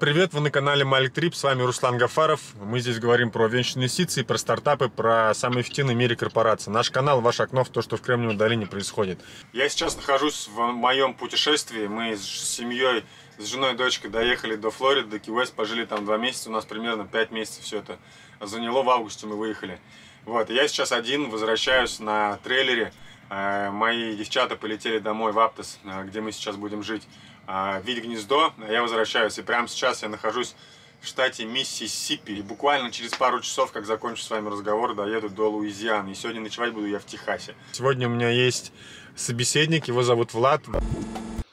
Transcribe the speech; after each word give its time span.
Привет, 0.00 0.32
вы 0.32 0.40
на 0.40 0.50
канале 0.50 0.82
Малик 0.82 1.12
Трип, 1.12 1.34
с 1.34 1.42
вами 1.42 1.60
Руслан 1.60 1.98
Гафаров. 1.98 2.40
Мы 2.54 2.80
здесь 2.80 2.98
говорим 2.98 3.30
про 3.30 3.46
венчурные 3.48 3.82
инвестиции, 3.82 4.22
про 4.22 4.38
стартапы, 4.38 4.88
про 4.88 5.34
самые 5.34 5.60
эффективные 5.60 5.94
в 5.94 5.98
мире 5.98 6.16
корпорации. 6.16 6.70
Наш 6.70 6.90
канал, 6.90 7.20
ваше 7.20 7.42
окно 7.42 7.64
в 7.64 7.68
то, 7.68 7.82
что 7.82 7.98
в 7.98 8.00
Кремниевой 8.00 8.34
долине 8.34 8.66
происходит. 8.66 9.20
Я 9.52 9.68
сейчас 9.68 9.96
нахожусь 9.96 10.48
в 10.48 10.58
моем 10.72 11.12
путешествии. 11.12 11.86
Мы 11.86 12.16
с 12.16 12.22
семьей, 12.22 13.04
с 13.36 13.44
женой 13.44 13.74
и 13.74 13.76
дочкой 13.76 14.08
доехали 14.08 14.56
до 14.56 14.70
Флориды, 14.70 15.10
до 15.10 15.18
Ки-Уэст, 15.18 15.52
пожили 15.52 15.84
там 15.84 16.06
два 16.06 16.16
месяца, 16.16 16.48
у 16.48 16.52
нас 16.52 16.64
примерно 16.64 17.04
пять 17.04 17.30
месяцев 17.30 17.64
все 17.64 17.80
это 17.80 17.98
заняло, 18.40 18.82
в 18.82 18.88
августе 18.88 19.26
мы 19.26 19.36
выехали. 19.36 19.78
Вот, 20.24 20.48
я 20.48 20.66
сейчас 20.66 20.92
один 20.92 21.28
возвращаюсь 21.28 22.00
на 22.00 22.38
трейлере. 22.38 22.94
Э, 23.28 23.70
мои 23.70 24.16
девчата 24.16 24.56
полетели 24.56 24.98
домой 24.98 25.32
в 25.32 25.38
Аптос, 25.38 25.78
э, 25.84 26.04
где 26.04 26.22
мы 26.22 26.32
сейчас 26.32 26.56
будем 26.56 26.82
жить. 26.82 27.06
А, 27.52 27.80
видеть 27.84 28.04
гнездо, 28.04 28.52
я 28.70 28.80
возвращаюсь. 28.80 29.36
И 29.38 29.42
прямо 29.42 29.66
сейчас 29.66 30.04
я 30.04 30.08
нахожусь 30.08 30.54
в 31.00 31.06
штате 31.08 31.44
Миссисипи. 31.44 32.30
И 32.30 32.42
буквально 32.42 32.92
через 32.92 33.10
пару 33.10 33.40
часов, 33.40 33.72
как 33.72 33.86
закончу 33.86 34.22
с 34.22 34.30
вами 34.30 34.48
разговор, 34.48 34.94
доеду 34.94 35.28
до 35.28 35.50
Луизианы. 35.50 36.10
И 36.12 36.14
сегодня 36.14 36.42
ночевать 36.42 36.72
буду 36.72 36.86
я 36.86 37.00
в 37.00 37.06
Техасе. 37.06 37.56
Сегодня 37.72 38.06
у 38.06 38.10
меня 38.12 38.30
есть 38.30 38.72
собеседник, 39.16 39.88
его 39.88 40.04
зовут 40.04 40.32
Влад. 40.32 40.60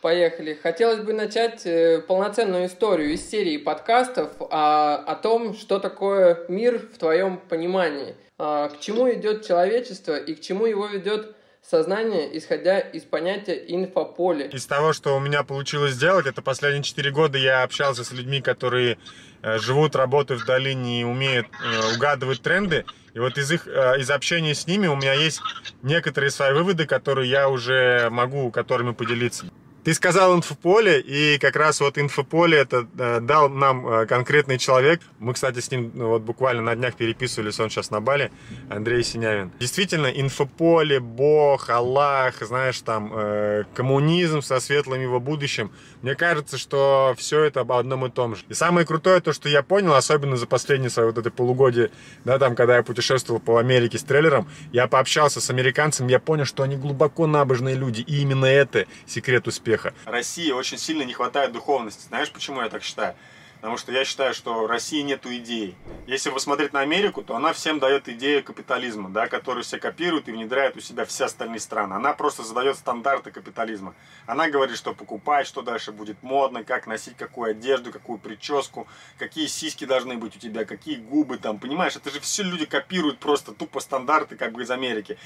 Поехали. 0.01 0.53
Хотелось 0.61 0.99
бы 0.99 1.13
начать 1.13 1.65
э, 1.65 2.03
полноценную 2.07 2.67
историю 2.67 3.13
из 3.13 3.27
серии 3.27 3.57
подкастов 3.57 4.29
о, 4.39 4.97
о 4.97 5.15
том, 5.15 5.55
что 5.55 5.79
такое 5.79 6.45
мир 6.47 6.77
в 6.77 6.99
твоем 6.99 7.39
понимании. 7.39 8.13
А, 8.37 8.69
к 8.69 8.79
чему 8.79 9.11
идет 9.11 9.47
человечество 9.47 10.15
и 10.15 10.35
к 10.35 10.41
чему 10.41 10.67
его 10.67 10.85
ведет 10.85 11.36
сознание, 11.69 12.37
исходя 12.37 12.79
из 12.79 13.03
понятия 13.03 13.61
инфополя. 13.67 14.47
Из 14.47 14.65
того, 14.65 14.93
что 14.93 15.17
у 15.17 15.19
меня 15.19 15.43
получилось 15.43 15.93
сделать, 15.93 16.25
это 16.25 16.41
последние 16.41 16.83
4 16.83 17.11
года 17.11 17.37
я 17.37 17.63
общался 17.63 18.03
с 18.05 18.11
людьми, 18.11 18.41
которые 18.41 18.97
э, 19.41 19.57
живут, 19.59 19.95
работают 19.95 20.43
в 20.43 20.45
долине 20.45 21.01
и 21.01 21.03
умеют 21.03 21.47
э, 21.47 21.95
угадывать 21.95 22.41
тренды. 22.41 22.85
И 23.13 23.19
вот 23.19 23.37
из, 23.37 23.51
их, 23.51 23.67
э, 23.67 23.99
из 23.99 24.09
общения 24.09 24.55
с 24.55 24.65
ними 24.65 24.87
у 24.87 24.95
меня 24.95 25.13
есть 25.13 25.41
некоторые 25.81 26.31
свои 26.31 26.53
выводы, 26.53 26.85
которые 26.85 27.29
я 27.29 27.49
уже 27.49 28.09
могу 28.11 28.49
которыми 28.49 28.93
поделиться. 28.93 29.47
Ты 29.87 29.93
сказал 29.93 30.35
инфополе, 30.35 30.99
и 30.99 31.37
как 31.39 31.55
раз 31.55 31.79
вот 31.79 31.97
инфополе 31.97 32.57
это 32.57 32.85
э, 32.99 33.21
дал 33.21 33.47
нам 33.47 33.87
э, 33.87 34.05
конкретный 34.05 34.57
человек. 34.57 34.99
Мы, 35.17 35.33
кстати, 35.33 35.61
с 35.61 35.71
ним 35.71 35.93
ну, 35.93 36.09
вот 36.09 36.23
буквально 36.23 36.61
на 36.61 36.75
днях 36.75 36.95
переписывались, 36.95 37.57
он 37.61 37.69
сейчас 37.69 37.89
на 37.89 38.01
Бали, 38.01 38.29
Андрей 38.69 39.01
Синявин. 39.01 39.49
Действительно, 39.61 40.07
инфополе, 40.07 40.99
Бог, 40.99 41.69
Аллах, 41.69 42.41
знаешь, 42.41 42.81
там, 42.81 43.13
э, 43.15 43.63
коммунизм 43.73 44.41
со 44.41 44.59
светлым 44.59 45.01
его 45.01 45.21
будущим. 45.21 45.71
Мне 46.01 46.15
кажется, 46.15 46.57
что 46.57 47.15
все 47.17 47.43
это 47.43 47.61
об 47.61 47.71
одном 47.71 48.05
и 48.05 48.09
том 48.09 48.35
же. 48.35 48.43
И 48.49 48.53
самое 48.53 48.85
крутое 48.85 49.21
то, 49.21 49.31
что 49.31 49.47
я 49.47 49.63
понял, 49.63 49.93
особенно 49.93 50.35
за 50.35 50.47
последние 50.47 50.89
свои 50.89 51.05
вот 51.05 51.17
это 51.17 51.31
полугодие, 51.31 51.91
да, 52.25 52.37
там, 52.39 52.57
когда 52.57 52.75
я 52.75 52.83
путешествовал 52.83 53.39
по 53.39 53.57
Америке 53.57 53.97
с 53.97 54.03
трейлером, 54.03 54.49
я 54.73 54.87
пообщался 54.87 55.39
с 55.39 55.49
американцами, 55.49 56.11
я 56.11 56.19
понял, 56.19 56.43
что 56.43 56.63
они 56.63 56.75
глубоко 56.75 57.25
набожные 57.25 57.75
люди, 57.75 58.01
и 58.01 58.19
именно 58.21 58.47
это 58.47 58.85
секрет 59.05 59.47
успеха 59.47 59.76
успеха. 59.77 59.93
России 60.05 60.51
очень 60.51 60.77
сильно 60.77 61.03
не 61.03 61.13
хватает 61.13 61.51
духовности. 61.51 62.07
Знаешь, 62.07 62.31
почему 62.31 62.61
я 62.61 62.69
так 62.69 62.83
считаю? 62.83 63.15
Потому 63.59 63.77
что 63.77 63.91
я 63.91 64.05
считаю, 64.05 64.35
что 64.35 64.65
в 64.65 64.67
России 64.67 65.01
нету 65.01 65.35
идей. 65.35 65.75
Если 66.05 66.29
посмотреть 66.29 66.73
на 66.73 66.81
Америку, 66.81 67.23
то 67.23 67.35
она 67.35 67.53
всем 67.53 67.79
дает 67.79 68.07
идею 68.07 68.43
капитализма, 68.43 69.09
да, 69.09 69.27
которую 69.27 69.63
все 69.63 69.79
копируют 69.79 70.27
и 70.27 70.31
внедряют 70.31 70.77
у 70.77 70.79
себя 70.79 71.05
все 71.05 71.25
остальные 71.25 71.59
страны. 71.59 71.95
Она 71.95 72.13
просто 72.13 72.43
задает 72.43 72.77
стандарты 72.77 73.31
капитализма. 73.31 73.95
Она 74.27 74.47
говорит, 74.47 74.77
что 74.77 74.93
покупать, 74.93 75.47
что 75.47 75.63
дальше 75.63 75.91
будет 75.91 76.21
модно, 76.21 76.63
как 76.63 76.85
носить 76.85 77.17
какую 77.17 77.51
одежду, 77.51 77.91
какую 77.91 78.19
прическу, 78.19 78.87
какие 79.17 79.47
сиськи 79.47 79.85
должны 79.85 80.17
быть 80.17 80.35
у 80.35 80.39
тебя, 80.39 80.63
какие 80.63 80.97
губы 80.97 81.39
там, 81.39 81.57
понимаешь? 81.57 81.95
Это 81.95 82.11
же 82.11 82.19
все 82.19 82.43
люди 82.43 82.67
копируют 82.67 83.17
просто 83.17 83.53
тупо 83.53 83.79
стандарты 83.79 84.35
как 84.35 84.51
бы 84.51 84.61
из 84.61 84.69
Америки. 84.69 85.17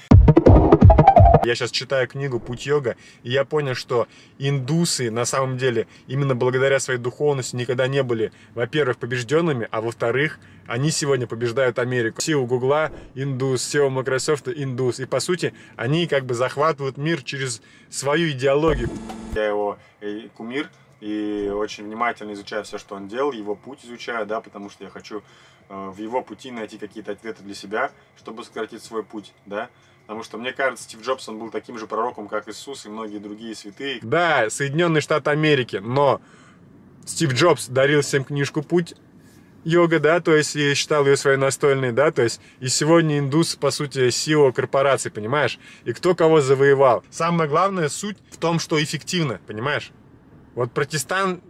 Я 1.44 1.56
сейчас 1.56 1.72
читаю 1.72 2.06
книгу 2.06 2.38
«Путь 2.38 2.66
йога», 2.66 2.94
и 3.24 3.30
я 3.30 3.44
понял, 3.44 3.74
что 3.74 4.06
индусы 4.38 5.10
на 5.10 5.24
самом 5.24 5.58
деле 5.58 5.88
именно 6.06 6.36
благодаря 6.36 6.78
своей 6.78 7.00
духовности 7.00 7.56
никогда 7.56 7.88
не 7.88 8.04
были, 8.04 8.30
во-первых, 8.54 8.98
побежденными, 8.98 9.66
а 9.72 9.80
во-вторых, 9.80 10.38
они 10.68 10.92
сегодня 10.92 11.26
побеждают 11.26 11.80
Америку. 11.80 12.20
SEO 12.20 12.46
Гугла– 12.46 12.92
индус, 13.16 13.74
SEO 13.74 13.88
Microsoft– 13.88 14.46
индус. 14.54 15.00
И 15.00 15.04
по 15.04 15.18
сути, 15.18 15.52
они 15.74 16.06
как 16.06 16.26
бы 16.26 16.34
захватывают 16.34 16.96
мир 16.96 17.22
через 17.22 17.60
свою 17.90 18.30
идеологию. 18.30 18.88
Я 19.34 19.48
его 19.48 19.78
э, 20.00 20.28
кумир, 20.36 20.70
и 21.00 21.50
очень 21.52 21.86
внимательно 21.86 22.34
изучаю 22.34 22.62
все, 22.62 22.78
что 22.78 22.94
он 22.94 23.08
делал, 23.08 23.32
его 23.32 23.56
путь 23.56 23.80
изучаю, 23.84 24.26
да, 24.26 24.40
потому 24.40 24.70
что 24.70 24.84
я 24.84 24.90
хочу 24.90 25.24
э, 25.68 25.90
в 25.90 25.98
его 25.98 26.22
пути 26.22 26.52
найти 26.52 26.78
какие-то 26.78 27.10
ответы 27.10 27.42
для 27.42 27.56
себя, 27.56 27.90
чтобы 28.16 28.44
сократить 28.44 28.84
свой 28.84 29.02
путь, 29.02 29.32
да. 29.44 29.68
Потому 30.06 30.22
что, 30.24 30.36
мне 30.36 30.52
кажется, 30.52 30.84
Стив 30.84 31.02
Джобс, 31.02 31.28
он 31.28 31.38
был 31.38 31.50
таким 31.50 31.78
же 31.78 31.86
пророком, 31.86 32.28
как 32.28 32.48
Иисус 32.48 32.86
и 32.86 32.88
многие 32.88 33.18
другие 33.18 33.54
святые. 33.54 34.00
Да, 34.02 34.50
Соединенные 34.50 35.00
Штаты 35.00 35.30
Америки, 35.30 35.76
но 35.76 36.20
Стив 37.06 37.32
Джобс 37.32 37.68
дарил 37.68 38.02
всем 38.02 38.24
книжку 38.24 38.62
«Путь», 38.62 38.94
йога, 39.64 40.00
да, 40.00 40.20
то 40.20 40.34
есть 40.34 40.54
я 40.54 40.74
считал 40.74 41.06
ее 41.06 41.16
своей 41.16 41.36
настольной, 41.36 41.92
да, 41.92 42.10
то 42.10 42.22
есть 42.22 42.40
и 42.60 42.68
сегодня 42.68 43.18
индус, 43.18 43.54
по 43.56 43.70
сути, 43.70 44.08
SEO 44.08 44.52
корпорации, 44.52 45.08
понимаешь? 45.08 45.58
И 45.84 45.92
кто 45.92 46.14
кого 46.14 46.40
завоевал. 46.40 47.04
Самое 47.10 47.48
главное 47.48 47.88
суть 47.88 48.16
в 48.30 48.36
том, 48.38 48.58
что 48.58 48.82
эффективно, 48.82 49.40
понимаешь? 49.46 49.92
Вот 50.54 50.72
протестант, 50.72 51.42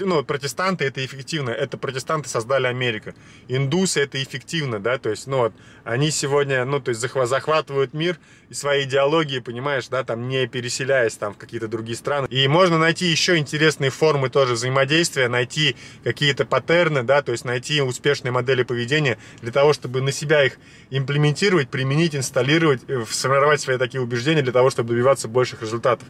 ну, 0.00 0.22
протестанты 0.22 0.84
это 0.84 1.04
эффективно, 1.04 1.50
это 1.50 1.78
протестанты 1.78 2.28
создали 2.28 2.66
Америку. 2.66 3.14
Индусы 3.48 4.00
это 4.00 4.22
эффективно, 4.22 4.78
да, 4.78 4.98
то 4.98 5.10
есть, 5.10 5.26
ну 5.26 5.38
вот, 5.38 5.52
они 5.84 6.10
сегодня, 6.10 6.64
ну, 6.64 6.80
то 6.80 6.90
есть 6.90 7.00
захватывают 7.00 7.94
мир 7.94 8.18
и 8.50 8.54
свои 8.54 8.84
идеологии, 8.84 9.38
понимаешь, 9.38 9.88
да, 9.88 10.04
там, 10.04 10.28
не 10.28 10.46
переселяясь 10.46 11.14
там 11.14 11.34
в 11.34 11.38
какие-то 11.38 11.68
другие 11.68 11.96
страны. 11.96 12.26
И 12.28 12.46
можно 12.48 12.78
найти 12.78 13.06
еще 13.06 13.38
интересные 13.38 13.90
формы 13.90 14.28
тоже 14.28 14.54
взаимодействия, 14.54 15.28
найти 15.28 15.76
какие-то 16.04 16.44
паттерны, 16.44 17.02
да, 17.02 17.22
то 17.22 17.32
есть 17.32 17.44
найти 17.44 17.80
успешные 17.80 18.32
модели 18.32 18.62
поведения 18.62 19.18
для 19.40 19.52
того, 19.52 19.72
чтобы 19.72 20.02
на 20.02 20.12
себя 20.12 20.44
их 20.44 20.58
имплементировать, 20.90 21.70
применить, 21.70 22.14
инсталлировать, 22.14 22.82
э, 22.88 23.04
сформировать 23.08 23.60
свои 23.60 23.78
такие 23.78 24.02
убеждения 24.02 24.42
для 24.42 24.52
того, 24.52 24.68
чтобы 24.68 24.90
добиваться 24.90 25.28
больших 25.28 25.62
результатов. 25.62 26.06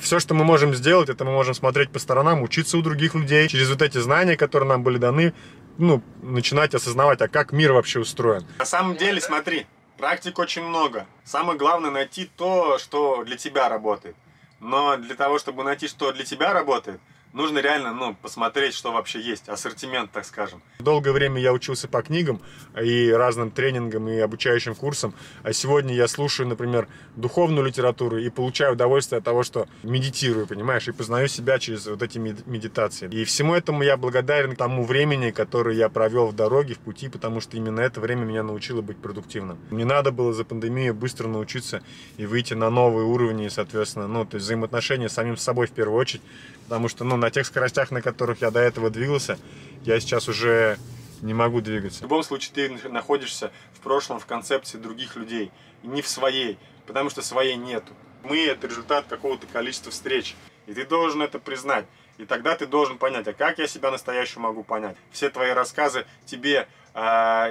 Все, 0.00 0.18
что 0.18 0.34
мы 0.34 0.44
можем 0.44 0.74
сделать, 0.74 1.08
это 1.08 1.24
мы 1.24 1.32
можем 1.32 1.54
смотреть 1.54 1.90
по 1.90 1.98
сторонам, 1.98 2.42
учиться 2.42 2.76
у 2.76 2.82
других 2.82 2.95
других 2.96 3.14
людей, 3.14 3.48
через 3.48 3.68
вот 3.68 3.82
эти 3.82 3.98
знания, 3.98 4.36
которые 4.36 4.68
нам 4.68 4.82
были 4.82 4.98
даны, 4.98 5.34
ну, 5.78 6.02
начинать 6.22 6.74
осознавать, 6.74 7.20
а 7.20 7.28
как 7.28 7.52
мир 7.52 7.72
вообще 7.72 8.00
устроен. 8.00 8.46
На 8.58 8.64
самом 8.64 8.96
деле, 8.96 9.20
смотри, 9.20 9.66
практик 9.98 10.38
очень 10.38 10.62
много. 10.62 11.06
Самое 11.24 11.58
главное 11.58 11.90
найти 11.90 12.30
то, 12.36 12.78
что 12.78 13.22
для 13.24 13.36
тебя 13.36 13.68
работает. 13.68 14.16
Но 14.60 14.96
для 14.96 15.14
того, 15.14 15.38
чтобы 15.38 15.62
найти, 15.64 15.86
что 15.86 16.12
для 16.12 16.24
тебя 16.24 16.54
работает, 16.54 17.00
нужно 17.36 17.58
реально 17.58 17.92
ну, 17.92 18.14
посмотреть, 18.14 18.74
что 18.74 18.92
вообще 18.92 19.20
есть, 19.20 19.48
ассортимент, 19.48 20.10
так 20.10 20.24
скажем. 20.24 20.62
Долгое 20.80 21.12
время 21.12 21.40
я 21.40 21.52
учился 21.52 21.86
по 21.86 22.02
книгам 22.02 22.40
и 22.82 23.10
разным 23.10 23.50
тренингам 23.50 24.08
и 24.08 24.18
обучающим 24.18 24.74
курсам, 24.74 25.14
а 25.42 25.52
сегодня 25.52 25.94
я 25.94 26.08
слушаю, 26.08 26.48
например, 26.48 26.88
духовную 27.14 27.66
литературу 27.66 28.18
и 28.18 28.28
получаю 28.30 28.72
удовольствие 28.72 29.18
от 29.18 29.24
того, 29.24 29.42
что 29.42 29.68
медитирую, 29.82 30.46
понимаешь, 30.46 30.88
и 30.88 30.92
познаю 30.92 31.28
себя 31.28 31.58
через 31.58 31.86
вот 31.86 32.02
эти 32.02 32.18
медитации. 32.18 33.08
И 33.08 33.24
всему 33.24 33.54
этому 33.54 33.82
я 33.82 33.96
благодарен 33.96 34.56
тому 34.56 34.84
времени, 34.84 35.30
которое 35.30 35.76
я 35.76 35.88
провел 35.90 36.26
в 36.26 36.34
дороге, 36.34 36.74
в 36.74 36.78
пути, 36.78 37.08
потому 37.08 37.40
что 37.40 37.56
именно 37.56 37.80
это 37.80 38.00
время 38.00 38.24
меня 38.24 38.42
научило 38.42 38.80
быть 38.80 38.96
продуктивным. 38.96 39.58
Мне 39.70 39.84
надо 39.84 40.10
было 40.10 40.32
за 40.32 40.44
пандемию 40.44 40.94
быстро 40.94 41.28
научиться 41.28 41.82
и 42.16 42.24
выйти 42.24 42.54
на 42.54 42.70
новые 42.70 43.04
уровни, 43.04 43.48
соответственно, 43.48 44.08
ну, 44.08 44.24
то 44.24 44.36
есть 44.36 44.46
взаимоотношения 44.46 45.10
с 45.10 45.12
самим 45.12 45.36
собой 45.36 45.66
в 45.66 45.72
первую 45.72 45.98
очередь, 45.98 46.22
потому 46.66 46.88
что, 46.88 47.04
ну, 47.04 47.16
на 47.16 47.30
тех 47.30 47.46
скоростях, 47.46 47.92
на 47.92 48.02
которых 48.02 48.40
я 48.40 48.50
до 48.50 48.58
этого 48.58 48.90
двигался, 48.90 49.38
я 49.84 50.00
сейчас 50.00 50.28
уже 50.28 50.78
не 51.22 51.32
могу 51.32 51.60
двигаться. 51.60 52.00
В 52.00 52.02
любом 52.02 52.24
случае 52.24 52.52
ты 52.54 52.88
находишься 52.88 53.52
в 53.72 53.80
прошлом, 53.80 54.18
в 54.18 54.26
концепции 54.26 54.76
других 54.76 55.14
людей, 55.14 55.52
не 55.84 56.02
в 56.02 56.08
своей, 56.08 56.58
потому 56.86 57.08
что 57.08 57.22
своей 57.22 57.54
нету. 57.54 57.92
Мы— 58.24 58.44
это 58.46 58.66
результат 58.66 59.06
какого-то 59.08 59.46
количества 59.46 59.92
встреч, 59.92 60.34
и 60.66 60.74
ты 60.74 60.84
должен 60.84 61.22
это 61.22 61.38
признать. 61.38 61.86
И 62.18 62.24
тогда 62.24 62.56
ты 62.56 62.66
должен 62.66 62.98
понять, 62.98 63.28
а 63.28 63.32
как 63.32 63.58
я 63.58 63.68
себя 63.68 63.92
настоящую 63.92 64.42
могу 64.42 64.64
понять? 64.64 64.96
Все 65.12 65.30
твои 65.30 65.50
рассказы 65.50 66.04
тебе 66.24 66.66
э, 66.94 67.00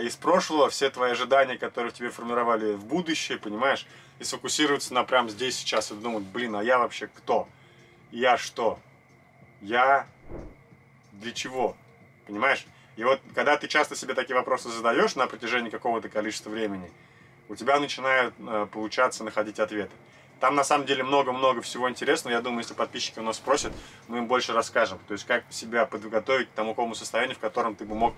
из 0.03 0.17
прошлого, 0.17 0.69
все 0.69 0.89
твои 0.89 1.11
ожидания, 1.11 1.57
которые 1.57 1.93
тебе 1.93 2.09
формировали 2.09 2.73
в 2.73 2.83
будущее, 2.83 3.37
понимаешь? 3.37 3.85
И 4.19 4.25
сфокусироваться 4.25 4.93
на 4.93 5.03
прям 5.03 5.29
здесь, 5.29 5.55
сейчас, 5.55 5.91
и 5.91 5.93
думать, 5.93 6.23
блин, 6.23 6.55
а 6.55 6.63
я 6.63 6.79
вообще 6.79 7.07
кто? 7.07 7.47
Я 8.11 8.37
что? 8.37 8.79
Я 9.65 10.07
для 11.13 11.31
чего? 11.31 11.75
Понимаешь? 12.27 12.65
И 12.95 13.03
вот 13.03 13.19
когда 13.33 13.57
ты 13.57 13.67
часто 13.67 13.95
себе 13.95 14.13
такие 14.13 14.35
вопросы 14.35 14.69
задаешь 14.69 15.15
на 15.15 15.27
протяжении 15.27 15.69
какого-то 15.69 16.07
количества 16.07 16.49
времени, 16.49 16.91
у 17.49 17.55
тебя 17.55 17.79
начинают 17.79 18.33
э, 18.39 18.67
получаться 18.71 19.23
находить 19.23 19.59
ответы. 19.59 19.91
Там 20.39 20.55
на 20.55 20.63
самом 20.63 20.85
деле 20.85 21.03
много-много 21.03 21.61
всего 21.61 21.89
интересного. 21.89 22.35
Я 22.35 22.41
думаю, 22.41 22.59
если 22.59 22.73
подписчики 22.73 23.19
у 23.19 23.23
нас 23.23 23.37
спросят, 23.37 23.73
мы 24.07 24.19
им 24.19 24.27
больше 24.27 24.53
расскажем. 24.53 24.99
То 25.07 25.13
есть 25.13 25.25
как 25.25 25.43
себя 25.49 25.85
подготовить 25.85 26.49
к 26.49 26.51
тому 26.51 26.73
какому 26.73 26.93
состоянию, 26.93 27.35
в 27.35 27.39
котором 27.39 27.75
ты 27.75 27.85
бы 27.85 27.95
мог 27.95 28.13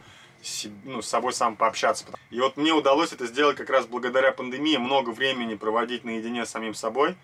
ну, 0.84 1.02
с 1.02 1.08
собой 1.08 1.34
сам 1.34 1.56
пообщаться. 1.56 2.06
И 2.30 2.40
вот 2.40 2.58
мне 2.58 2.74
удалось 2.74 3.14
это 3.14 3.26
сделать 3.26 3.58
как 3.58 3.70
раз 3.70 3.86
благодаря 3.86 4.32
пандемии, 4.32 4.78
много 4.78 5.12
времени 5.12 5.56
проводить 5.56 6.04
наедине 6.04 6.46
с 6.46 6.50
самим 6.50 6.74
собой, 6.74 7.16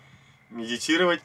медитировать, 0.50 1.20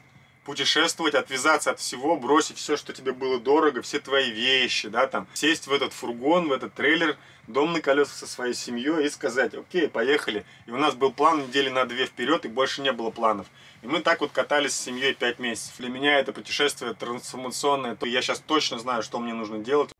путешествовать, 0.50 1.14
отвязаться 1.14 1.70
от 1.70 1.78
всего, 1.78 2.16
бросить 2.16 2.58
все, 2.58 2.76
что 2.76 2.92
тебе 2.92 3.12
было 3.12 3.38
дорого, 3.38 3.82
все 3.82 4.00
твои 4.00 4.32
вещи, 4.32 4.88
да, 4.88 5.06
там, 5.06 5.28
сесть 5.32 5.68
в 5.68 5.72
этот 5.72 5.92
фургон, 5.92 6.48
в 6.48 6.52
этот 6.52 6.74
трейлер, 6.74 7.16
дом 7.46 7.72
на 7.72 7.80
колесах 7.80 8.16
со 8.16 8.26
своей 8.26 8.54
семьей 8.54 9.06
и 9.06 9.10
сказать, 9.10 9.54
окей, 9.54 9.88
поехали. 9.88 10.44
И 10.66 10.72
у 10.72 10.76
нас 10.76 10.96
был 10.96 11.12
план 11.12 11.46
недели 11.46 11.68
на 11.68 11.84
две 11.84 12.06
вперед, 12.06 12.44
и 12.46 12.48
больше 12.48 12.82
не 12.82 12.90
было 12.90 13.10
планов. 13.10 13.46
И 13.82 13.86
мы 13.86 14.00
так 14.00 14.22
вот 14.22 14.32
катались 14.32 14.72
с 14.72 14.80
семьей 14.80 15.14
пять 15.14 15.38
месяцев. 15.38 15.76
Для 15.78 15.88
меня 15.88 16.18
это 16.18 16.32
путешествие 16.32 16.94
трансформационное. 16.94 17.96
Я 18.02 18.20
сейчас 18.20 18.40
точно 18.40 18.80
знаю, 18.80 19.04
что 19.04 19.20
мне 19.20 19.32
нужно 19.32 19.58
делать. 19.58 19.90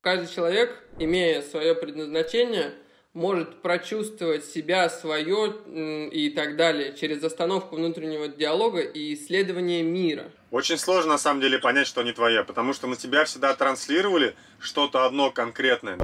Каждый 0.00 0.34
человек, 0.34 0.82
имея 0.98 1.42
свое 1.42 1.76
предназначение, 1.76 2.74
может 3.16 3.62
прочувствовать 3.62 4.44
себя, 4.44 4.90
свое 4.90 5.54
и 6.12 6.28
так 6.30 6.56
далее 6.56 6.94
через 6.94 7.24
остановку 7.24 7.76
внутреннего 7.76 8.28
диалога 8.28 8.80
и 8.80 9.14
исследование 9.14 9.82
мира. 9.82 10.30
Очень 10.50 10.76
сложно 10.76 11.12
на 11.12 11.18
самом 11.18 11.40
деле 11.40 11.58
понять, 11.58 11.86
что 11.86 12.02
не 12.02 12.12
твоя, 12.12 12.44
потому 12.44 12.74
что 12.74 12.86
на 12.86 12.94
тебя 12.94 13.24
всегда 13.24 13.54
транслировали 13.54 14.36
что-то 14.60 15.06
одно 15.06 15.30
конкретное. 15.30 15.98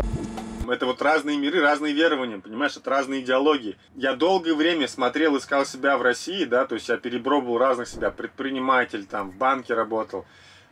Это 0.67 0.87
вот 0.87 1.03
разные 1.03 1.37
миры, 1.37 1.61
разные 1.61 1.93
верования, 1.93 2.38
понимаешь, 2.38 2.76
это 2.79 2.88
разные 2.88 3.20
идеологии. 3.20 3.76
Я 3.94 4.14
долгое 4.14 4.55
время 4.55 4.88
смотрел, 4.88 5.37
искал 5.37 5.67
себя 5.67 5.99
в 5.99 6.03
России, 6.03 6.44
да, 6.47 6.64
то 6.67 6.76
есть 6.76 6.88
я 6.88 6.97
перепробовал 6.97 7.59
разных 7.59 7.88
себя, 7.88 8.11
предприниматель, 8.11 9.05
там, 9.05 9.32
в 9.32 9.37
банке 9.37 9.75
работал, 9.75 10.25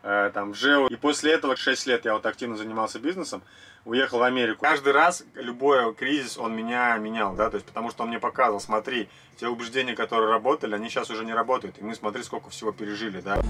э, 0.03 0.31
там, 0.33 0.55
в 0.55 0.57
ЖЭО. 0.57 0.89
И 0.89 0.97
после 0.97 1.33
этого 1.33 1.55
6 1.55 1.87
лет 1.87 2.07
я 2.07 2.15
вот 2.15 2.25
активно 2.25 2.57
занимался 2.57 2.99
бизнесом 2.99 3.43
уехал 3.85 4.19
в 4.19 4.23
Америку. 4.23 4.61
Каждый 4.63 4.93
раз 4.93 5.25
любой 5.35 5.95
кризис, 5.95 6.39
он 6.39 6.55
меня 6.55 6.97
менял, 6.99 7.35
да, 7.35 7.51
то 7.51 7.57
есть 7.57 7.67
потому 7.67 7.91
что 7.91 8.03
он 8.03 8.11
мне 8.11 8.19
показывал, 8.19 8.61
смотри, 8.61 9.09
те 9.39 9.49
убеждения, 9.49 9.95
которые 9.95 10.31
работали, 10.31 10.75
они 10.75 10.89
сейчас 10.89 11.11
уже 11.11 11.25
не 11.25 11.33
работают, 11.33 11.79
и 11.79 11.83
мы 11.83 11.95
смотри, 11.95 12.23
сколько 12.23 12.51
всего 12.51 12.73
пережили, 12.73 13.21
да. 13.21 13.41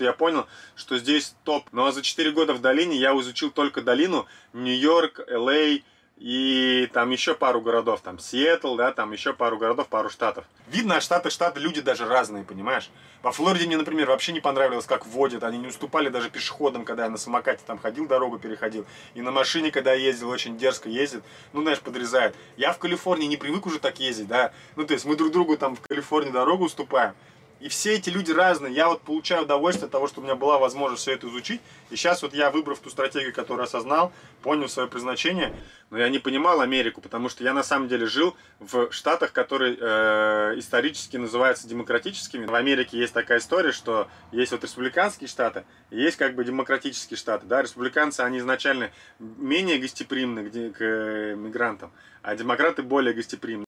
Я 0.00 0.12
понял, 0.12 0.46
что 0.74 0.98
здесь 0.98 1.34
топ. 1.44 1.64
Ну 1.72 1.86
а 1.86 1.92
за 1.92 2.02
4 2.02 2.30
года 2.32 2.52
в 2.52 2.60
долине 2.60 2.96
я 2.96 3.18
изучил 3.18 3.50
только 3.50 3.80
долину, 3.80 4.26
Нью-Йорк, 4.52 5.20
Л.А., 5.26 5.78
и 6.16 6.88
там 6.94 7.10
еще 7.10 7.34
пару 7.34 7.60
городов, 7.60 8.00
там 8.00 8.18
Сиэтл, 8.18 8.76
да, 8.76 8.92
там 8.92 9.12
еще 9.12 9.34
пару 9.34 9.58
городов, 9.58 9.88
пару 9.88 10.08
штатов. 10.08 10.46
Видно, 10.66 10.96
от 10.96 11.02
штата 11.02 11.28
штаты 11.28 11.60
люди 11.60 11.82
даже 11.82 12.06
разные, 12.06 12.42
понимаешь? 12.42 12.90
По 13.20 13.32
Флориде 13.32 13.66
мне, 13.66 13.76
например, 13.76 14.08
вообще 14.08 14.32
не 14.32 14.40
понравилось, 14.40 14.86
как 14.86 15.04
водят. 15.04 15.44
Они 15.44 15.58
не 15.58 15.68
уступали 15.68 16.08
даже 16.08 16.30
пешеходам, 16.30 16.84
когда 16.86 17.04
я 17.04 17.10
на 17.10 17.18
самокате 17.18 17.62
там 17.66 17.78
ходил, 17.78 18.06
дорогу 18.06 18.38
переходил. 18.38 18.86
И 19.14 19.20
на 19.20 19.30
машине, 19.30 19.70
когда 19.70 19.92
я 19.92 20.06
ездил, 20.06 20.30
очень 20.30 20.56
дерзко 20.56 20.88
ездит. 20.88 21.22
Ну, 21.52 21.60
знаешь, 21.60 21.80
подрезает. 21.80 22.34
Я 22.56 22.72
в 22.72 22.78
Калифорнии 22.78 23.26
не 23.26 23.36
привык 23.36 23.66
уже 23.66 23.78
так 23.78 24.00
ездить, 24.00 24.28
да. 24.28 24.52
Ну, 24.76 24.86
то 24.86 24.94
есть 24.94 25.04
мы 25.04 25.16
друг 25.16 25.32
другу 25.32 25.58
там 25.58 25.76
в 25.76 25.80
Калифорнии 25.82 26.30
дорогу 26.30 26.64
уступаем. 26.64 27.14
И 27.58 27.68
все 27.68 27.94
эти 27.94 28.10
люди 28.10 28.32
разные. 28.32 28.74
Я 28.74 28.88
вот 28.88 29.02
получаю 29.02 29.44
удовольствие 29.44 29.86
от 29.86 29.92
того, 29.92 30.08
что 30.08 30.20
у 30.20 30.24
меня 30.24 30.34
была 30.34 30.58
возможность 30.58 31.02
все 31.02 31.12
это 31.12 31.26
изучить. 31.26 31.60
И 31.90 31.96
сейчас 31.96 32.22
вот 32.22 32.34
я, 32.34 32.50
выбрав 32.50 32.78
ту 32.80 32.90
стратегию, 32.90 33.32
которую 33.32 33.64
осознал, 33.64 34.12
понял 34.42 34.68
свое 34.68 34.88
предназначение, 34.88 35.54
но 35.90 35.98
я 35.98 36.08
не 36.08 36.18
понимал 36.18 36.60
Америку, 36.60 37.00
потому 37.00 37.28
что 37.28 37.44
я 37.44 37.54
на 37.54 37.62
самом 37.62 37.88
деле 37.88 38.06
жил 38.06 38.36
в 38.60 38.90
штатах, 38.92 39.32
которые 39.32 39.76
э, 39.78 40.54
исторически 40.58 41.16
называются 41.16 41.66
демократическими. 41.66 42.46
В 42.46 42.54
Америке 42.54 42.98
есть 42.98 43.14
такая 43.14 43.38
история, 43.38 43.72
что 43.72 44.08
есть 44.32 44.52
вот 44.52 44.62
республиканские 44.62 45.28
штаты, 45.28 45.64
и 45.90 46.00
есть 46.00 46.16
как 46.16 46.34
бы 46.34 46.44
демократические 46.44 47.16
штаты. 47.16 47.46
Да? 47.46 47.62
Республиканцы, 47.62 48.20
они 48.20 48.38
изначально 48.38 48.90
менее 49.18 49.78
гостеприимны 49.78 50.50
к, 50.50 50.78
к 50.78 51.34
мигрантам, 51.36 51.92
а 52.22 52.34
демократы 52.34 52.82
более 52.82 53.14
гостеприимны. 53.14 53.65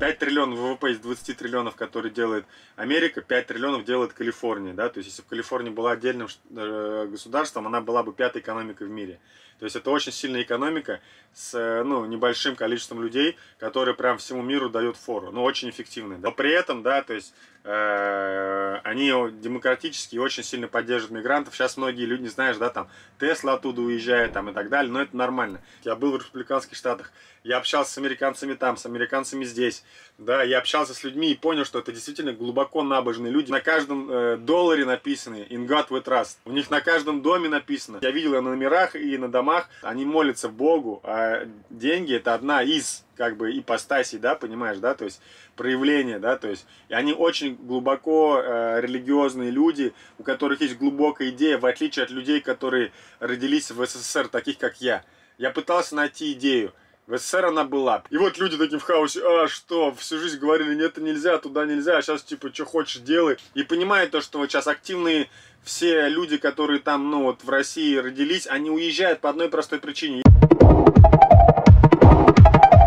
5 0.00 0.18
триллионов 0.18 0.58
ВВП 0.58 0.92
из 0.92 0.98
20 0.98 1.36
триллионов, 1.36 1.76
которые 1.76 2.10
делает 2.10 2.46
Америка, 2.76 3.20
5 3.20 3.46
триллионов 3.46 3.84
делает 3.84 4.14
Калифорния, 4.14 4.72
да, 4.72 4.88
то 4.88 4.98
есть 4.98 5.10
если 5.10 5.22
бы 5.22 5.28
Калифорния 5.28 5.70
была 5.70 5.92
отдельным 5.92 6.28
э, 6.50 7.06
государством, 7.10 7.66
она 7.66 7.82
была 7.82 8.02
бы 8.02 8.12
пятой 8.14 8.40
экономикой 8.40 8.88
в 8.88 8.90
мире. 8.90 9.20
То 9.60 9.64
есть 9.64 9.76
это 9.76 9.90
очень 9.90 10.10
сильная 10.10 10.42
экономика 10.42 11.00
с 11.34 11.54
э, 11.54 11.84
ну, 11.84 12.06
небольшим 12.06 12.56
количеством 12.56 13.02
людей, 13.02 13.36
которые 13.58 13.94
прям 13.94 14.16
всему 14.18 14.42
миру 14.42 14.70
дают 14.70 14.96
фору, 14.96 15.30
но 15.30 15.44
очень 15.44 15.68
эффективные. 15.68 16.18
Но 16.18 16.32
при 16.32 16.50
этом, 16.50 16.82
да, 16.82 17.02
то 17.02 17.12
есть 17.12 17.34
э, 17.64 18.80
они 18.84 19.12
демократически 19.40 20.16
очень 20.16 20.42
сильно 20.42 20.66
поддерживают 20.66 21.18
мигрантов. 21.18 21.54
Сейчас 21.54 21.76
многие 21.76 22.06
люди, 22.06 22.26
знаешь, 22.26 22.56
да, 22.56 22.70
там 22.70 22.88
Тесла 23.18 23.54
оттуда 23.54 23.82
уезжает 23.82 24.32
там 24.32 24.48
и 24.48 24.52
так 24.54 24.70
далее, 24.70 24.90
но 24.90 25.02
это 25.02 25.14
нормально. 25.16 25.60
Я 25.84 25.94
был 25.94 26.12
в 26.12 26.16
республиканских 26.16 26.76
штатах, 26.76 27.12
я 27.44 27.58
общался 27.58 27.92
с 27.92 27.98
американцами 27.98 28.54
там, 28.54 28.76
с 28.76 28.86
американцами 28.86 29.44
здесь, 29.44 29.84
да, 30.18 30.42
я 30.42 30.58
общался 30.58 30.94
с 30.94 31.04
людьми 31.04 31.32
и 31.32 31.36
понял, 31.36 31.64
что 31.64 31.78
это 31.78 31.92
действительно 31.92 32.32
глубоко 32.32 32.82
набожные 32.82 33.32
люди. 33.32 33.50
На 33.50 33.60
каждом 33.60 34.10
э, 34.10 34.36
долларе 34.36 34.84
написаны 34.84 35.46
«In 35.50 35.66
God 35.66 35.88
we 35.88 36.02
trust». 36.02 36.38
У 36.44 36.52
них 36.52 36.70
на 36.70 36.80
каждом 36.80 37.22
доме 37.22 37.48
написано. 37.48 37.98
Я 38.02 38.10
видел 38.10 38.32
на 38.32 38.42
номерах 38.42 38.96
и 38.96 39.16
на 39.16 39.28
домах, 39.28 39.49
они 39.82 40.04
молятся 40.04 40.48
Богу, 40.48 41.00
а 41.04 41.46
деньги 41.70 42.14
это 42.14 42.34
одна 42.34 42.62
из 42.62 43.04
как 43.16 43.36
бы 43.36 43.56
ипостасей, 43.58 44.18
да, 44.18 44.34
понимаешь, 44.34 44.78
да, 44.78 44.94
то 44.94 45.04
есть 45.04 45.20
проявления, 45.56 46.18
да, 46.18 46.36
то 46.36 46.48
есть 46.48 46.66
и 46.88 46.94
они 46.94 47.12
очень 47.12 47.54
глубоко 47.54 48.40
э, 48.42 48.80
религиозные 48.80 49.50
люди, 49.50 49.92
у 50.18 50.22
которых 50.22 50.60
есть 50.62 50.78
глубокая 50.78 51.28
идея, 51.30 51.58
в 51.58 51.66
отличие 51.66 52.04
от 52.04 52.10
людей, 52.10 52.40
которые 52.40 52.92
родились 53.18 53.70
в 53.70 53.84
СССР, 53.84 54.28
таких 54.28 54.58
как 54.58 54.80
я. 54.80 55.04
Я 55.38 55.50
пытался 55.50 55.94
найти 55.96 56.32
идею. 56.32 56.72
В 57.10 57.18
СССР 57.18 57.46
она 57.46 57.64
была. 57.64 58.04
И 58.10 58.16
вот 58.16 58.38
люди 58.38 58.56
такие 58.56 58.78
в 58.78 58.84
хаосе, 58.84 59.20
а 59.20 59.48
что, 59.48 59.92
всю 59.94 60.20
жизнь 60.20 60.38
говорили, 60.38 60.76
нет, 60.76 60.92
это 60.92 61.00
нельзя, 61.00 61.38
туда 61.38 61.66
нельзя, 61.66 61.96
а 61.96 62.02
сейчас 62.02 62.22
типа, 62.22 62.54
что 62.54 62.64
хочешь, 62.64 63.02
делай. 63.02 63.36
И 63.54 63.64
понимают 63.64 64.12
то, 64.12 64.20
что 64.20 64.38
вот 64.38 64.48
сейчас 64.48 64.68
активные 64.68 65.28
все 65.64 66.08
люди, 66.08 66.36
которые 66.36 66.78
там, 66.78 67.10
ну 67.10 67.24
вот 67.24 67.42
в 67.42 67.50
России 67.50 67.96
родились, 67.96 68.46
они 68.46 68.70
уезжают 68.70 69.20
по 69.20 69.28
одной 69.28 69.48
простой 69.48 69.80
причине. 69.80 70.22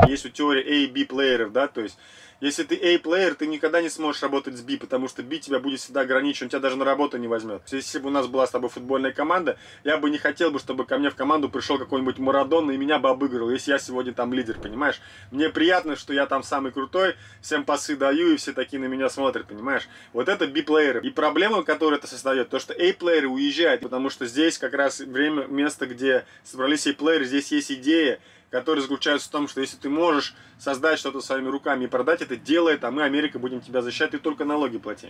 Есть 0.07 0.25
у 0.25 0.29
теории 0.29 0.63
A 0.63 0.73
и 0.83 0.87
B 0.87 1.05
плееров, 1.05 1.51
да, 1.51 1.67
то 1.67 1.81
есть 1.81 1.97
если 2.43 2.63
ты 2.63 2.75
A-плеер, 2.75 3.35
ты 3.35 3.47
никогда 3.47 3.81
не 3.81 3.87
сможешь 3.87 4.21
работать 4.21 4.57
с 4.57 4.61
B, 4.61 4.75
потому 4.75 5.07
что 5.07 5.23
B 5.23 5.37
тебя 5.37 5.59
будет 5.59 5.79
всегда 5.79 6.01
ограничен, 6.01 6.49
тебя 6.49 6.59
даже 6.59 6.75
на 6.75 6.83
работу 6.83 7.17
не 7.17 7.29
возьмет. 7.29 7.61
Если 7.71 7.99
бы 7.99 8.07
у 8.07 8.11
нас 8.11 8.27
была 8.27 8.45
с 8.45 8.51
тобой 8.51 8.69
футбольная 8.69 9.13
команда, 9.13 9.57
я 9.85 9.97
бы 9.97 10.09
не 10.09 10.17
хотел 10.17 10.51
бы, 10.51 10.59
чтобы 10.59 10.85
ко 10.85 10.97
мне 10.97 11.09
в 11.09 11.15
команду 11.15 11.47
пришел 11.47 11.79
какой-нибудь 11.79 12.17
Марадон 12.17 12.69
и 12.69 12.75
меня 12.75 12.99
бы 12.99 13.07
обыграл, 13.07 13.49
если 13.49 13.71
я 13.71 13.79
сегодня 13.79 14.13
там 14.13 14.33
лидер, 14.33 14.59
понимаешь? 14.59 14.99
Мне 15.31 15.47
приятно, 15.47 15.95
что 15.95 16.11
я 16.11 16.25
там 16.25 16.43
самый 16.43 16.73
крутой, 16.73 17.15
всем 17.39 17.63
пасы 17.63 17.95
даю, 17.95 18.33
и 18.33 18.35
все 18.35 18.51
такие 18.51 18.81
на 18.81 18.87
меня 18.87 19.07
смотрят, 19.07 19.47
понимаешь? 19.47 19.87
Вот 20.11 20.27
это 20.27 20.45
B-плееры. 20.45 20.99
И 20.99 21.11
проблема, 21.11 21.63
которую 21.63 21.97
это 21.97 22.07
создает, 22.07 22.49
то, 22.49 22.59
что 22.59 22.73
A-плееры 22.73 23.29
уезжают, 23.29 23.79
потому 23.79 24.09
что 24.09 24.25
здесь 24.25 24.57
как 24.57 24.73
раз 24.73 24.99
время, 24.99 25.45
место, 25.45 25.85
где 25.85 26.25
собрались 26.43 26.87
A-плееры, 26.87 27.23
здесь 27.23 27.53
есть 27.53 27.71
идея, 27.71 28.19
который 28.53 28.81
заключается 28.81 29.27
в 29.29 29.31
том, 29.31 29.47
что 29.47 29.61
если 29.61 29.77
ты 29.77 29.89
можешь 29.89 30.35
создать 30.59 30.99
что-то 30.99 31.21
своими 31.21 31.47
руками 31.47 31.85
и 31.85 31.87
продать 31.87 32.21
это, 32.21 32.35
делай 32.35 32.75
это, 32.75 32.89
а 32.89 32.91
мы, 32.91 33.01
Америка, 33.01 33.39
будем 33.39 33.61
тебя 33.61 33.81
защищать, 33.81 34.11
ты 34.11 34.19
только 34.19 34.45
налоги 34.45 34.77
плати. 34.77 35.09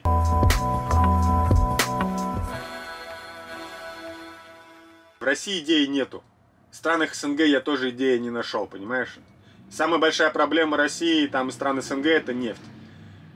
В 5.20 5.24
России 5.26 5.60
идеи 5.60 5.88
нету. 5.88 6.24
В 6.72 6.76
странах 6.78 7.14
СНГ 7.14 7.42
я 7.42 7.60
тоже 7.60 7.90
идеи 7.90 8.18
не 8.18 8.30
нашел, 8.30 8.66
понимаешь? 8.66 9.18
Самая 9.70 10.00
большая 10.00 10.30
проблема 10.30 10.78
России 10.78 11.28
там, 11.28 11.50
и 11.50 11.52
стран 11.52 11.82
СНГ 11.82 12.06
это 12.06 12.34
нефть. 12.34 12.62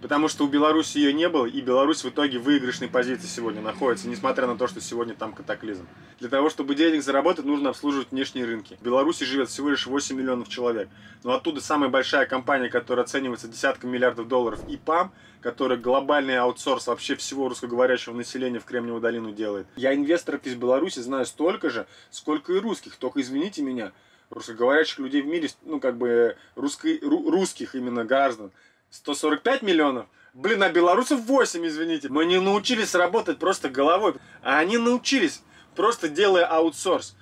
Потому 0.08 0.30
что 0.30 0.46
у 0.46 0.48
Беларуси 0.48 1.00
ее 1.00 1.12
не 1.12 1.28
было, 1.28 1.46
и 1.46 1.60
Беларусь 1.60 2.06
в 2.06 2.08
итоге 2.08 2.40
в 2.40 2.44
выигрышной 2.44 2.88
позиции 2.88 3.28
сегодня 3.28 3.62
находится, 3.62 4.08
несмотря 4.08 4.48
на 4.48 4.58
то, 4.58 4.66
что 4.66 4.80
сегодня 4.80 5.14
там 5.14 5.34
катаклизм. 5.34 5.86
Для 6.22 6.30
того, 6.30 6.50
чтобы 6.50 6.76
денег 6.76 7.04
заработать, 7.04 7.44
нужно 7.44 7.72
обслуживать 7.72 8.12
внешние 8.12 8.46
рынки. 8.46 8.78
В 8.80 8.86
Беларуси 8.86 9.26
живет 9.26 9.50
всего 9.50 9.68
лишь 9.68 9.86
8 9.86 10.16
миллионов 10.16 10.48
человек. 10.48 10.88
Но 11.26 11.34
оттуда 11.34 11.60
самая 11.60 11.90
большая 11.90 12.26
компания, 12.26 12.70
которая 12.70 13.04
оценивается 13.04 13.50
десятками 13.50 13.92
миллиардов 13.92 14.30
долларов, 14.30 14.62
ИПАМ, 14.70 15.12
которая 15.42 15.78
глобальный 15.78 16.38
аутсорс 16.38 16.88
вообще 16.88 17.18
всего 17.18 17.50
русскоговорящего 17.50 18.14
населения 18.14 18.60
в 18.60 18.66
Кремниевую 18.66 19.02
долину 19.02 19.34
делает. 19.34 19.68
Я 19.76 19.94
инвесторов 19.94 20.40
из 20.46 20.56
Беларуси 20.56 21.00
знаю 21.00 21.26
столько 21.26 21.70
же, 21.70 21.86
сколько 22.12 22.54
и 22.54 22.60
русских. 22.60 22.96
Только 22.96 23.20
извините 23.20 23.62
меня, 23.62 23.92
русскоговорящих 24.30 25.00
людей 25.00 25.22
в 25.22 25.28
мире, 25.28 25.50
ну 25.64 25.82
как 25.82 25.98
бы 25.98 26.38
русско, 26.56 26.88
русских 27.02 27.76
именно 27.76 28.06
граждан, 28.06 28.52
145 28.98 29.62
миллионов. 29.62 30.08
Блин, 30.34 30.62
а 30.64 30.70
белорусов 30.70 31.22
8, 31.22 31.66
извините. 31.66 32.10
Мы 32.10 32.26
не 32.26 32.40
научились 32.40 32.94
работать 32.96 33.40
просто 33.40 33.70
головой, 33.70 34.16
а 34.44 34.58
они 34.60 34.78
научились, 34.78 35.42
просто 35.76 36.10
делая 36.10 36.46
аутсорс. 36.46 37.16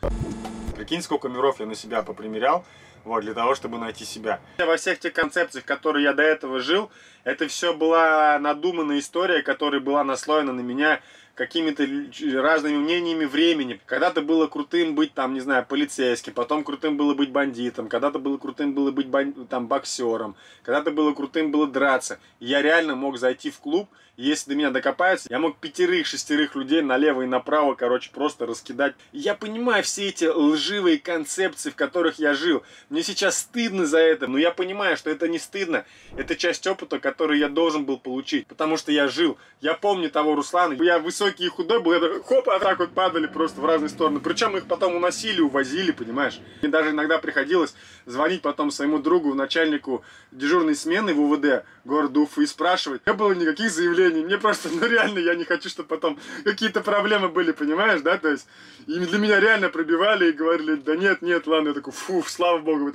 Прикинь, 0.75 1.01
сколько 1.01 1.29
миров 1.29 1.59
я 1.59 1.65
на 1.65 1.75
себя 1.75 2.01
попримерял. 2.01 2.65
вот, 3.03 3.21
для 3.21 3.33
того, 3.33 3.55
чтобы 3.55 3.77
найти 3.77 4.03
себя. 4.03 4.39
Во 4.57 4.77
всех 4.77 4.99
тех 4.99 5.13
концепциях, 5.13 5.63
которые 5.63 6.03
я 6.03 6.13
до 6.13 6.23
этого 6.23 6.59
жил, 6.59 6.89
это 7.23 7.47
все 7.47 7.73
была 7.73 8.39
надуманная 8.39 8.99
история, 8.99 9.43
которая 9.43 9.79
была 9.79 10.03
наслоена 10.03 10.51
на 10.53 10.61
меня 10.61 11.01
какими-то 11.35 11.85
разными 12.41 12.77
мнениями 12.77 13.25
времени. 13.25 13.79
Когда-то 13.85 14.21
было 14.21 14.47
крутым 14.47 14.95
быть 14.95 15.13
там, 15.13 15.33
не 15.33 15.41
знаю, 15.41 15.65
полицейским, 15.67 16.33
потом 16.33 16.63
крутым 16.63 16.97
было 16.97 17.13
быть 17.13 17.31
бандитом, 17.31 17.87
когда-то 17.87 18.19
было 18.19 18.37
крутым 18.37 18.73
было 18.73 18.91
быть 18.91 19.07
бан... 19.07 19.33
там 19.47 19.67
боксером, 19.67 20.35
когда-то 20.63 20.91
было 20.91 21.13
крутым 21.13 21.51
было 21.51 21.67
драться. 21.67 22.19
Я 22.39 22.61
реально 22.61 22.95
мог 22.95 23.17
зайти 23.17 23.51
в 23.51 23.59
клуб 23.59 23.89
если 24.17 24.51
до 24.51 24.55
меня 24.55 24.71
докопаются, 24.71 25.27
я 25.29 25.39
мог 25.39 25.57
пятерых, 25.57 26.07
шестерых 26.07 26.55
людей 26.55 26.81
налево 26.81 27.23
и 27.23 27.27
направо, 27.27 27.75
короче, 27.75 28.11
просто 28.11 28.45
раскидать. 28.45 28.95
я 29.11 29.35
понимаю 29.35 29.83
все 29.83 30.07
эти 30.07 30.25
лживые 30.25 30.99
концепции, 30.99 31.69
в 31.69 31.75
которых 31.75 32.17
я 32.17 32.33
жил. 32.33 32.63
Мне 32.89 33.03
сейчас 33.03 33.39
стыдно 33.39 33.85
за 33.85 33.99
это, 33.99 34.27
но 34.27 34.37
я 34.37 34.51
понимаю, 34.51 34.95
что 34.95 35.09
это 35.09 35.27
не 35.27 35.37
стыдно. 35.37 35.85
Это 36.15 36.35
часть 36.35 36.65
опыта, 36.65 36.99
который 36.99 37.39
я 37.39 37.49
должен 37.49 37.83
был 37.83 37.97
получить, 37.97 38.47
потому 38.47 38.77
что 38.77 38.91
я 38.91 39.09
жил. 39.09 39.37
Я 39.59 39.73
помню 39.73 40.09
того 40.09 40.35
Руслана. 40.35 40.81
Я 40.81 40.99
высокий 40.99 41.24
и 41.27 41.47
худой 41.47 41.81
был, 41.81 41.93
я 41.93 41.99
хоп, 42.25 42.49
а 42.49 42.59
так 42.59 42.79
вот 42.79 42.91
падали 42.91 43.27
просто 43.27 43.61
в 43.61 43.65
разные 43.65 43.89
стороны. 43.89 44.19
Причем 44.19 44.55
их 44.57 44.65
потом 44.65 44.95
уносили, 44.95 45.41
увозили, 45.41 45.91
понимаешь. 45.91 46.39
Мне 46.61 46.71
даже 46.71 46.91
иногда 46.91 47.17
приходилось 47.17 47.75
звонить 48.05 48.41
потом 48.41 48.71
своему 48.71 48.99
другу, 48.99 49.33
начальнику 49.33 50.03
дежурной 50.31 50.75
смены 50.75 51.13
в 51.13 51.21
УВД 51.21 51.65
города 51.83 52.19
Уфы 52.19 52.43
и 52.43 52.45
спрашивать. 52.45 53.05
Не 53.05 53.13
было 53.13 53.33
никаких 53.33 53.71
заявлений. 53.71 54.23
Мне 54.23 54.37
просто, 54.37 54.69
ну 54.69 54.85
реально, 54.87 55.19
я 55.19 55.35
не 55.35 55.43
хочу, 55.43 55.69
чтобы 55.69 55.89
потом 55.89 56.19
какие-то 56.43 56.81
проблемы 56.81 57.29
были, 57.29 57.51
понимаешь, 57.51 58.01
да? 58.01 58.17
То 58.17 58.29
есть, 58.29 58.47
и 58.87 58.99
для 58.99 59.17
меня 59.17 59.39
реально 59.39 59.69
пробивали 59.69 60.29
и 60.29 60.33
говорили, 60.33 60.75
да 60.75 60.95
нет, 60.95 61.21
нет, 61.21 61.47
ладно, 61.47 61.69
я 61.69 61.73
такой, 61.73 61.93
фу, 61.93 62.23
слава 62.27 62.59
богу. 62.59 62.91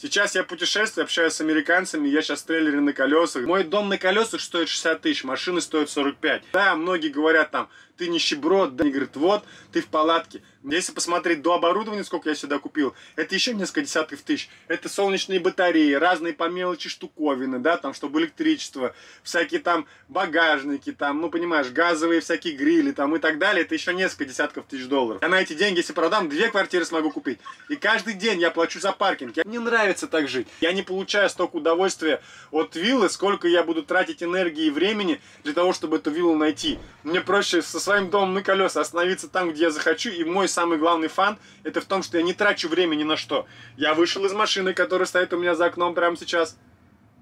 Сейчас 0.00 0.36
я 0.36 0.44
путешествую, 0.44 1.02
общаюсь 1.02 1.32
с 1.32 1.40
американцами, 1.40 2.06
я 2.06 2.22
сейчас 2.22 2.44
трейлеры 2.44 2.80
на 2.80 2.92
колесах. 2.92 3.44
Мой 3.46 3.64
дом 3.64 3.88
на 3.88 3.98
колесах 3.98 4.40
стоит 4.40 4.68
60 4.68 5.00
тысяч, 5.00 5.24
машины 5.24 5.60
стоят 5.60 5.90
45. 5.90 6.44
Да, 6.52 6.76
многие 6.76 7.08
говорят 7.08 7.50
там, 7.50 7.68
ты 7.98 8.08
нищеброд, 8.08 8.76
да, 8.76 8.84
они 8.84 8.92
говорят, 8.92 9.16
вот, 9.16 9.44
ты 9.72 9.82
в 9.82 9.88
палатке. 9.88 10.42
Если 10.64 10.92
посмотреть 10.92 11.42
до 11.42 11.54
оборудования, 11.54 12.04
сколько 12.04 12.28
я 12.28 12.34
сюда 12.34 12.58
купил, 12.58 12.94
это 13.16 13.34
еще 13.34 13.54
несколько 13.54 13.82
десятков 13.82 14.22
тысяч. 14.22 14.48
Это 14.66 14.88
солнечные 14.88 15.40
батареи, 15.40 15.92
разные 15.92 16.32
по 16.32 16.48
мелочи 16.48 16.88
штуковины, 16.88 17.58
да, 17.58 17.76
там, 17.76 17.94
чтобы 17.94 18.20
электричество, 18.20 18.94
всякие 19.22 19.60
там 19.60 19.86
багажники, 20.08 20.92
там, 20.92 21.20
ну, 21.20 21.30
понимаешь, 21.30 21.68
газовые 21.70 22.20
всякие 22.20 22.54
грили, 22.54 22.92
там, 22.92 23.14
и 23.16 23.18
так 23.18 23.38
далее. 23.38 23.64
Это 23.64 23.74
еще 23.74 23.94
несколько 23.94 24.26
десятков 24.26 24.66
тысяч 24.66 24.86
долларов. 24.86 25.22
Я 25.22 25.28
на 25.28 25.40
эти 25.40 25.54
деньги, 25.54 25.78
если 25.78 25.92
продам, 25.92 26.28
две 26.28 26.50
квартиры 26.50 26.84
смогу 26.84 27.10
купить. 27.10 27.38
И 27.68 27.76
каждый 27.76 28.14
день 28.14 28.40
я 28.40 28.50
плачу 28.50 28.80
за 28.80 28.92
паркинг. 28.92 29.36
Мне 29.44 29.60
нравится 29.60 30.06
так 30.06 30.28
жить. 30.28 30.48
Я 30.60 30.72
не 30.72 30.82
получаю 30.82 31.30
столько 31.30 31.56
удовольствия 31.56 32.20
от 32.50 32.76
виллы, 32.76 33.08
сколько 33.10 33.48
я 33.48 33.62
буду 33.62 33.82
тратить 33.82 34.22
энергии 34.22 34.66
и 34.66 34.70
времени 34.70 35.20
для 35.44 35.52
того, 35.52 35.72
чтобы 35.72 35.96
эту 35.96 36.10
виллу 36.10 36.34
найти. 36.36 36.78
Мне 37.04 37.20
проще 37.20 37.62
со 37.62 37.80
своим 37.88 38.10
домом 38.10 38.34
на 38.34 38.42
колеса 38.42 38.82
остановиться 38.82 39.28
там, 39.28 39.50
где 39.50 39.62
я 39.62 39.70
захочу, 39.70 40.10
и 40.10 40.22
мой 40.22 40.46
самый 40.46 40.76
главный 40.76 41.08
фан, 41.08 41.38
это 41.64 41.80
в 41.80 41.86
том, 41.86 42.02
что 42.02 42.18
я 42.18 42.22
не 42.22 42.34
трачу 42.34 42.68
время 42.68 42.96
ни 42.96 43.02
на 43.02 43.16
что. 43.16 43.46
Я 43.78 43.94
вышел 43.94 44.26
из 44.26 44.34
машины, 44.34 44.74
которая 44.74 45.06
стоит 45.06 45.32
у 45.32 45.38
меня 45.38 45.54
за 45.54 45.64
окном 45.64 45.94
прямо 45.94 46.14
сейчас, 46.14 46.58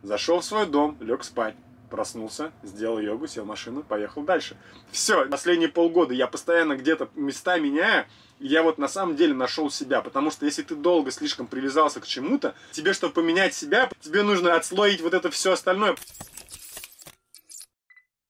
зашел 0.02 0.40
в 0.40 0.44
свой 0.44 0.66
дом, 0.66 0.96
лег 1.00 1.22
спать. 1.22 1.54
Проснулся, 1.88 2.50
сделал 2.64 2.98
йогу, 2.98 3.28
сел 3.28 3.44
в 3.44 3.46
машину, 3.46 3.84
поехал 3.84 4.22
дальше. 4.22 4.56
Все, 4.90 5.24
последние 5.26 5.68
полгода 5.68 6.12
я 6.14 6.26
постоянно 6.26 6.74
где-то 6.74 7.10
места 7.14 7.60
меняю, 7.60 8.06
я 8.40 8.64
вот 8.64 8.76
на 8.76 8.88
самом 8.88 9.14
деле 9.14 9.34
нашел 9.34 9.70
себя, 9.70 10.02
потому 10.02 10.32
что 10.32 10.46
если 10.46 10.62
ты 10.62 10.74
долго 10.74 11.12
слишком 11.12 11.46
привязался 11.46 12.00
к 12.00 12.06
чему-то, 12.08 12.56
тебе, 12.72 12.92
чтобы 12.92 13.14
поменять 13.14 13.54
себя, 13.54 13.88
тебе 14.00 14.24
нужно 14.24 14.56
отслоить 14.56 15.00
вот 15.00 15.14
это 15.14 15.30
все 15.30 15.52
остальное. 15.52 15.94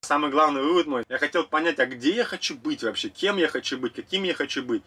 Самый 0.07 0.31
главный 0.31 0.61
вывод 0.61 0.87
мой, 0.87 1.03
я 1.09 1.17
хотел 1.17 1.43
понять, 1.43 1.79
а 1.79 1.85
где 1.85 2.15
я 2.15 2.23
хочу 2.23 2.55
быть 2.55 2.81
вообще, 2.81 3.09
кем 3.09 3.35
я 3.35 3.49
хочу 3.49 3.77
быть, 3.77 3.93
каким 3.93 4.23
я 4.23 4.33
хочу 4.33 4.63
быть. 4.63 4.81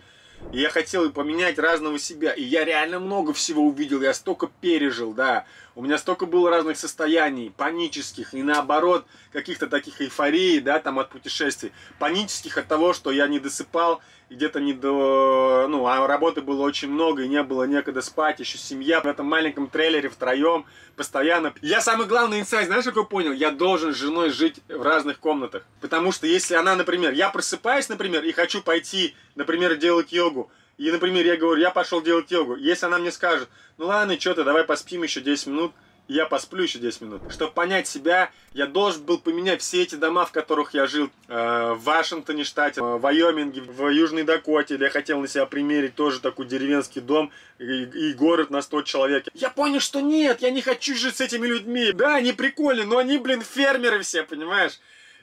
И 0.51 0.59
я 0.59 0.71
хотел 0.71 1.13
поменять 1.13 1.59
разного 1.59 1.99
себя. 1.99 2.33
И 2.33 2.43
я 2.43 2.65
реально 2.65 3.01
много 3.01 3.35
всего 3.35 3.63
увидел. 3.63 4.01
Я 4.01 4.15
столько 4.15 4.51
пережил, 4.63 5.13
да. 5.13 5.45
У 5.75 5.83
меня 5.83 5.99
столько 5.99 6.25
было 6.25 6.49
разных 6.49 6.79
состояний, 6.79 7.53
панических, 7.55 8.33
и 8.33 8.43
наоборот, 8.43 9.05
каких-то 9.31 9.67
таких 9.67 10.01
эйфорий, 10.01 10.61
да, 10.61 10.79
там 10.79 10.99
от 10.99 11.11
путешествий. 11.11 11.73
Панических 11.99 12.57
от 12.57 12.67
того, 12.67 12.95
что 12.95 13.11
я 13.11 13.29
не 13.29 13.41
досыпал, 13.41 14.01
где-то 14.31 14.61
не 14.61 14.73
до... 14.73 15.67
Ну, 15.69 15.87
а 15.87 16.07
работы 16.07 16.41
было 16.41 16.63
очень 16.63 16.89
много, 16.89 17.23
и 17.23 17.29
не 17.29 17.43
было 17.43 17.65
некогда 17.65 18.01
спать, 18.01 18.39
еще 18.39 18.57
семья 18.57 19.01
в 19.01 19.07
этом 19.07 19.27
маленьком 19.27 19.69
трейлере 19.69 20.09
втроем, 20.09 20.65
постоянно. 20.97 21.53
Я 21.61 21.81
самый 21.81 22.07
главный 22.07 22.41
инсайт, 22.41 22.67
знаешь, 22.67 22.85
какой 22.85 23.07
понял? 23.07 23.33
Я 23.33 23.51
должен 23.51 23.93
с 23.93 23.97
женой 23.97 24.31
жить 24.31 24.61
в 24.69 24.83
разных 24.83 25.19
комнатах. 25.19 25.65
Потому 25.81 26.13
что 26.13 26.27
если 26.27 26.55
она, 26.55 26.77
например, 26.77 27.13
я 27.13 27.29
просыпаюсь, 27.29 27.89
например, 27.89 28.23
и 28.25 28.33
хочу 28.33 28.63
пойти, 28.63 29.15
например, 29.35 29.77
делать 29.77 30.13
йогу, 30.13 30.51
и, 30.79 30.91
например, 30.91 31.27
я 31.27 31.37
говорю, 31.37 31.61
я 31.61 31.71
пошел 31.71 32.01
делать 32.01 32.31
йогу. 32.31 32.57
Если 32.57 32.87
она 32.87 32.99
мне 32.99 33.11
скажет, 33.11 33.49
ну 33.77 33.87
ладно, 33.87 34.19
что 34.19 34.35
ты, 34.35 34.45
давай 34.45 34.65
поспим 34.65 35.03
еще 35.03 35.21
10 35.21 35.49
минут, 35.49 35.73
я 36.15 36.27
посплю 36.27 36.65
еще 36.65 36.81
10 36.81 37.03
минут. 37.03 37.23
Чтобы 37.31 37.53
понять 37.53 37.87
себя, 37.87 38.33
я 38.53 38.67
должен 38.67 39.05
был 39.05 39.19
поменять 39.19 39.63
все 39.63 39.83
эти 39.83 39.95
дома, 39.95 40.27
в 40.27 40.33
которых 40.33 40.75
я 40.75 40.89
жил. 40.89 41.09
Э, 41.29 41.75
в 41.75 41.85
Вашингтоне 41.85 42.43
штате, 42.43 42.83
в 42.83 42.99
Вайоминге, 42.99 43.61
в 43.61 43.89
Южной 43.89 44.25
Дакоте. 44.25 44.77
Я 44.77 44.91
хотел 44.91 45.21
на 45.21 45.29
себя 45.29 45.47
примерить 45.47 45.95
тоже 45.95 46.19
такой 46.21 46.47
деревенский 46.47 47.01
дом 47.01 47.31
и, 47.61 47.85
и 47.85 48.13
город 48.15 48.51
на 48.51 48.61
100 48.61 48.83
человек. 48.83 49.25
Я 49.35 49.51
понял, 49.51 49.79
что 49.79 50.01
нет, 50.01 50.43
я 50.43 50.51
не 50.51 50.63
хочу 50.63 50.97
жить 50.97 51.17
с 51.17 51.21
этими 51.21 51.47
людьми. 51.47 51.93
Да, 51.93 52.17
они 52.17 52.33
прикольные, 52.33 52.87
но 52.87 52.99
они, 52.99 53.19
блин, 53.19 53.43
фермеры 53.43 54.01
все, 54.01 54.25
понимаешь? 54.25 54.81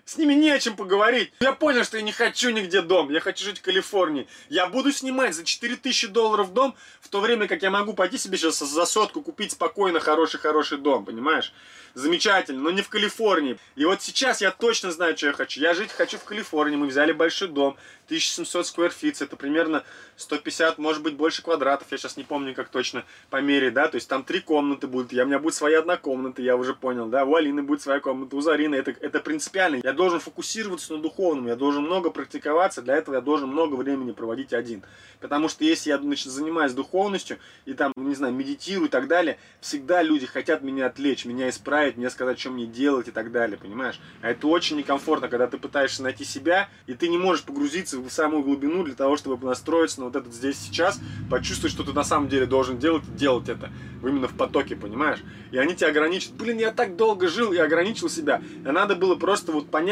С 0.07 0.15
ними 0.15 0.35
не 0.35 0.49
о 0.51 0.57
чем 0.57 0.77
поговорить. 0.77 1.33
Я 1.41 1.51
понял, 1.51 1.83
что 1.83 1.97
я 1.97 2.03
не 2.03 2.13
хочу 2.13 2.49
нигде 2.51 2.81
дом. 2.81 3.09
Я 3.11 3.19
хочу 3.19 3.43
жить 3.43 3.59
в 3.59 3.61
Калифорнии. 3.61 4.25
Я 4.47 4.67
буду 4.67 4.93
снимать 4.93 5.35
за 5.35 5.43
4000 5.43 6.07
долларов 6.07 6.53
дом, 6.53 6.75
в 7.01 7.09
то 7.09 7.19
время 7.19 7.45
как 7.45 7.61
я 7.61 7.69
могу 7.69 7.91
пойти 7.93 8.17
себе 8.17 8.37
сейчас 8.37 8.59
за 8.59 8.85
сотку 8.85 9.21
купить 9.21 9.51
спокойно 9.51 9.99
хороший-хороший 9.99 10.77
дом, 10.77 11.03
понимаешь? 11.03 11.51
Замечательно, 11.93 12.61
но 12.61 12.71
не 12.71 12.83
в 12.83 12.89
Калифорнии. 12.89 13.57
И 13.75 13.83
вот 13.83 14.01
сейчас 14.01 14.39
я 14.39 14.51
точно 14.51 14.91
знаю, 14.91 15.17
что 15.17 15.27
я 15.27 15.33
хочу. 15.33 15.59
Я 15.59 15.73
жить 15.73 15.91
хочу 15.91 16.17
в 16.17 16.23
Калифорнии. 16.23 16.77
Мы 16.77 16.87
взяли 16.87 17.11
большой 17.11 17.49
дом, 17.49 17.75
1700 18.05 18.65
square 18.65 18.93
feet, 18.97 19.21
это 19.21 19.35
примерно 19.35 19.83
150, 20.15 20.77
может 20.77 21.03
быть, 21.03 21.15
больше 21.15 21.41
квадратов. 21.41 21.87
Я 21.91 21.97
сейчас 21.97 22.15
не 22.15 22.23
помню, 22.23 22.53
как 22.53 22.69
точно 22.69 23.03
померить, 23.29 23.73
да. 23.73 23.87
То 23.87 23.95
есть 23.95 24.07
там 24.07 24.23
три 24.23 24.39
комнаты 24.39 24.87
будут. 24.87 25.11
Я, 25.11 25.23
у 25.23 25.27
меня 25.27 25.39
будет 25.39 25.55
своя 25.55 25.79
одна 25.79 25.97
комната, 25.97 26.41
я 26.41 26.55
уже 26.55 26.73
понял, 26.73 27.07
да. 27.07 27.25
У 27.25 27.35
Алины 27.35 27.63
будет 27.63 27.81
своя 27.81 27.99
комната, 27.99 28.35
у 28.35 28.41
Зарины. 28.41 28.75
Это, 28.75 28.91
это 28.91 29.19
принципиально. 29.19 29.81
Я 29.83 29.93
должен 29.97 30.21
фокусироваться 30.21 30.93
на 30.93 31.01
духовном, 31.01 31.47
я 31.47 31.57
должен 31.57 31.83
много 31.83 32.09
практиковаться, 32.09 32.81
для 32.81 32.95
этого 32.95 33.15
я 33.15 33.21
должен 33.21 33.49
много 33.49 33.75
времени 33.75 34.13
проводить 34.13 34.53
один. 34.53 34.83
Потому 35.19 35.49
что 35.49 35.65
если 35.65 35.89
я 35.89 35.97
значит, 35.97 36.31
занимаюсь 36.31 36.71
духовностью 36.71 37.37
и 37.65 37.73
там, 37.73 37.91
не 37.97 38.15
знаю, 38.15 38.33
медитирую 38.33 38.87
и 38.87 38.91
так 38.91 39.07
далее, 39.07 39.37
всегда 39.59 40.01
люди 40.01 40.25
хотят 40.25 40.61
меня 40.61 40.85
отвлечь, 40.85 41.25
меня 41.25 41.49
исправить, 41.49 41.97
мне 41.97 42.09
сказать, 42.09 42.39
что 42.39 42.51
мне 42.51 42.65
делать 42.65 43.09
и 43.09 43.11
так 43.11 43.31
далее, 43.31 43.57
понимаешь? 43.57 43.99
А 44.21 44.29
это 44.29 44.47
очень 44.47 44.77
некомфортно, 44.77 45.27
когда 45.27 45.47
ты 45.47 45.57
пытаешься 45.57 46.03
найти 46.03 46.23
себя, 46.23 46.69
и 46.85 46.93
ты 46.93 47.09
не 47.09 47.17
можешь 47.17 47.43
погрузиться 47.43 47.97
в 47.97 48.09
самую 48.09 48.43
глубину 48.43 48.83
для 48.83 48.95
того, 48.95 49.17
чтобы 49.17 49.45
настроиться 49.45 49.99
на 49.99 50.05
вот 50.05 50.15
этот 50.15 50.33
здесь 50.33 50.57
сейчас, 50.57 50.99
почувствовать, 51.29 51.73
что 51.73 51.83
ты 51.83 51.91
на 51.91 52.03
самом 52.03 52.29
деле 52.29 52.45
должен 52.45 52.77
делать, 52.77 53.03
делать 53.15 53.49
это 53.49 53.71
именно 54.03 54.27
в 54.27 54.37
потоке, 54.37 54.75
понимаешь? 54.75 55.19
И 55.51 55.57
они 55.57 55.75
тебя 55.75 55.89
ограничат. 55.89 56.33
Блин, 56.33 56.57
я 56.59 56.71
так 56.71 56.95
долго 56.95 57.27
жил 57.27 57.51
и 57.51 57.57
ограничил 57.57 58.09
себя. 58.09 58.41
А 58.65 58.71
надо 58.71 58.95
было 58.95 59.15
просто 59.15 59.51
вот 59.51 59.71
понять. 59.71 59.86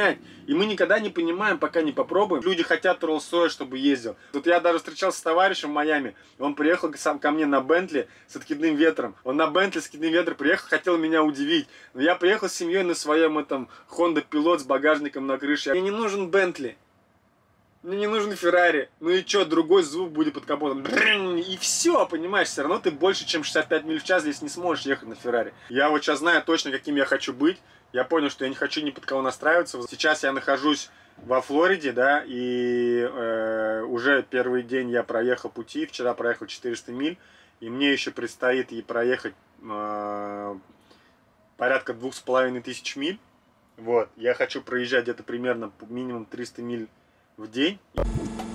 И 0.48 0.54
мы 0.54 0.66
никогда 0.66 1.00
не 1.00 1.10
понимаем, 1.10 1.58
пока 1.58 1.82
не 1.82 1.92
попробуем. 1.92 2.44
Люди 2.44 2.64
хотят 2.64 3.04
Rolls-Royce, 3.04 3.50
чтобы 3.50 3.78
ездил. 3.78 4.16
Вот 4.34 4.46
я 4.46 4.60
даже 4.60 4.80
встречался 4.80 5.20
с 5.20 5.22
товарищем 5.22 5.70
в 5.70 5.74
Майами. 5.74 6.16
Он 6.40 6.56
приехал 6.56 6.94
сам 6.96 7.20
ко 7.20 7.32
мне 7.32 7.46
на 7.46 7.62
Бентли 7.62 8.08
с 8.28 8.36
откидным 8.36 8.76
ветром. 8.76 9.16
Он 9.24 9.38
на 9.38 9.48
Бентли 9.48 9.80
с 9.80 9.86
откидным 9.86 10.12
ветром 10.12 10.36
приехал, 10.36 10.68
хотел 10.70 10.98
меня 10.98 11.24
удивить. 11.24 11.68
Но 11.94 12.02
я 12.02 12.16
приехал 12.16 12.50
с 12.50 12.54
семьей 12.54 12.84
на 12.84 12.96
своем 12.96 13.38
этом 13.38 13.70
Honda 13.90 14.26
Pilot 14.30 14.60
с 14.60 14.64
багажником 14.64 15.28
на 15.28 15.38
крыше. 15.38 15.72
Мне 15.72 15.82
не 15.82 15.92
нужен 15.92 16.30
Бентли. 16.30 16.78
Мне 17.86 17.98
не 17.98 18.08
нужен 18.08 18.36
Феррари. 18.36 18.90
Ну 19.00 19.12
и 19.12 19.24
что, 19.24 19.46
другой 19.46 19.84
звук 19.84 20.12
будет 20.12 20.34
под 20.34 20.46
капотом. 20.46 20.84
И 20.84 21.58
все, 21.58 22.08
понимаешь, 22.08 22.48
все 22.48 22.64
равно 22.64 22.80
ты 22.80 22.90
больше, 22.90 23.28
чем 23.28 23.44
65 23.44 23.84
миль 23.86 24.00
в 24.00 24.04
час 24.04 24.24
здесь 24.24 24.42
не 24.42 24.50
сможешь 24.50 24.86
ехать 24.86 25.08
на 25.08 25.14
Феррари. 25.14 25.54
Я 25.70 25.90
вот 25.90 26.04
сейчас 26.04 26.20
знаю 26.20 26.42
точно, 26.44 26.72
каким 26.72 26.96
я 26.96 27.06
хочу 27.06 27.32
быть. 27.32 27.60
Я 27.96 28.04
понял, 28.04 28.30
что 28.30 28.44
я 28.44 28.50
не 28.50 28.58
хочу 28.58 28.82
ни 28.82 28.92
под 28.92 29.06
кого 29.06 29.22
настраиваться. 29.22 29.82
Сейчас 29.90 30.24
я 30.24 30.34
нахожусь 30.34 30.90
во 31.16 31.40
Флориде, 31.40 31.94
да, 31.94 32.26
и 32.28 33.00
э, 33.00 33.84
уже 33.84 34.22
первый 34.22 34.64
день 34.64 34.90
я 34.90 35.02
проехал 35.02 35.50
пути, 35.50 35.86
вчера 35.86 36.14
проехал 36.14 36.46
400 36.46 36.92
миль, 36.92 37.18
и 37.62 37.70
мне 37.70 37.94
еще 37.94 38.12
предстоит 38.12 38.74
и 38.74 38.82
проехать 38.82 39.34
э, 39.62 40.56
порядка 41.56 41.94
двух 41.94 42.16
с 42.16 42.20
половиной 42.20 42.62
тысяч 42.62 42.98
миль. 42.98 43.18
Вот, 43.78 44.10
я 44.18 44.34
хочу 44.34 44.62
проезжать 44.62 45.04
где-то 45.04 45.24
примерно 45.24 45.72
минимум 45.88 46.26
300 46.26 46.64
миль 46.64 46.90
в 47.38 47.50
день. 47.50 47.80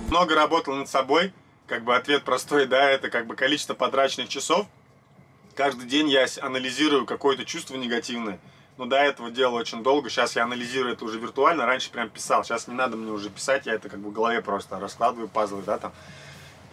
Много 0.09 0.35
работал 0.35 0.75
над 0.75 0.87
собой. 0.87 1.33
Как 1.65 1.83
бы 1.83 1.95
ответ 1.95 2.25
простой, 2.25 2.67
да, 2.67 2.91
это 2.91 3.09
как 3.09 3.25
бы 3.25 3.35
количество 3.35 3.73
потраченных 3.73 4.29
часов. 4.29 4.67
Каждый 5.55 5.87
день 5.87 6.09
я 6.09 6.27
анализирую 6.41 7.07
какое-то 7.07 7.43
чувство 7.43 7.75
негативное. 7.75 8.39
Но 8.81 8.87
до 8.87 8.95
этого 8.95 9.29
делал 9.29 9.53
очень 9.53 9.83
долго. 9.83 10.09
Сейчас 10.09 10.35
я 10.35 10.41
анализирую 10.41 10.95
это 10.95 11.05
уже 11.05 11.19
виртуально. 11.19 11.67
Раньше 11.67 11.91
прям 11.91 12.09
писал. 12.09 12.43
Сейчас 12.43 12.67
не 12.67 12.73
надо 12.73 12.97
мне 12.97 13.11
уже 13.11 13.29
писать. 13.29 13.67
Я 13.67 13.75
это 13.75 13.89
как 13.89 13.99
бы 13.99 14.09
в 14.09 14.11
голове 14.11 14.41
просто 14.41 14.79
раскладываю 14.79 15.27
пазлы, 15.27 15.61
да, 15.61 15.77
там. 15.77 15.93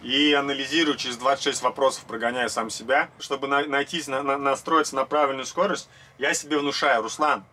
И 0.01 0.33
анализирую 0.33 0.97
через 0.97 1.17
26 1.17 1.61
вопросов, 1.61 2.05
прогоняю 2.05 2.49
сам 2.49 2.71
себя. 2.71 3.11
Чтобы 3.19 3.47
на, 3.47 3.63
найти, 3.67 4.01
на, 4.07 4.23
на, 4.23 4.39
настроиться 4.39 4.95
на 4.95 5.05
правильную 5.05 5.45
скорость, 5.45 5.87
я 6.17 6.33
себе 6.33 6.57
внушаю, 6.57 7.03
Руслан, 7.03 7.45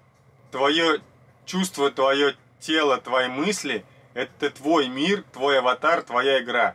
твое 0.51 1.03
чувство, 1.45 1.91
твое 1.91 2.35
тело, 2.59 2.97
твои 2.97 3.29
мысли– 3.29 3.85
это 4.15 4.49
твой 4.49 4.89
мир, 4.89 5.23
твой 5.35 5.59
аватар, 5.59 6.01
твоя 6.01 6.41
игра. 6.41 6.75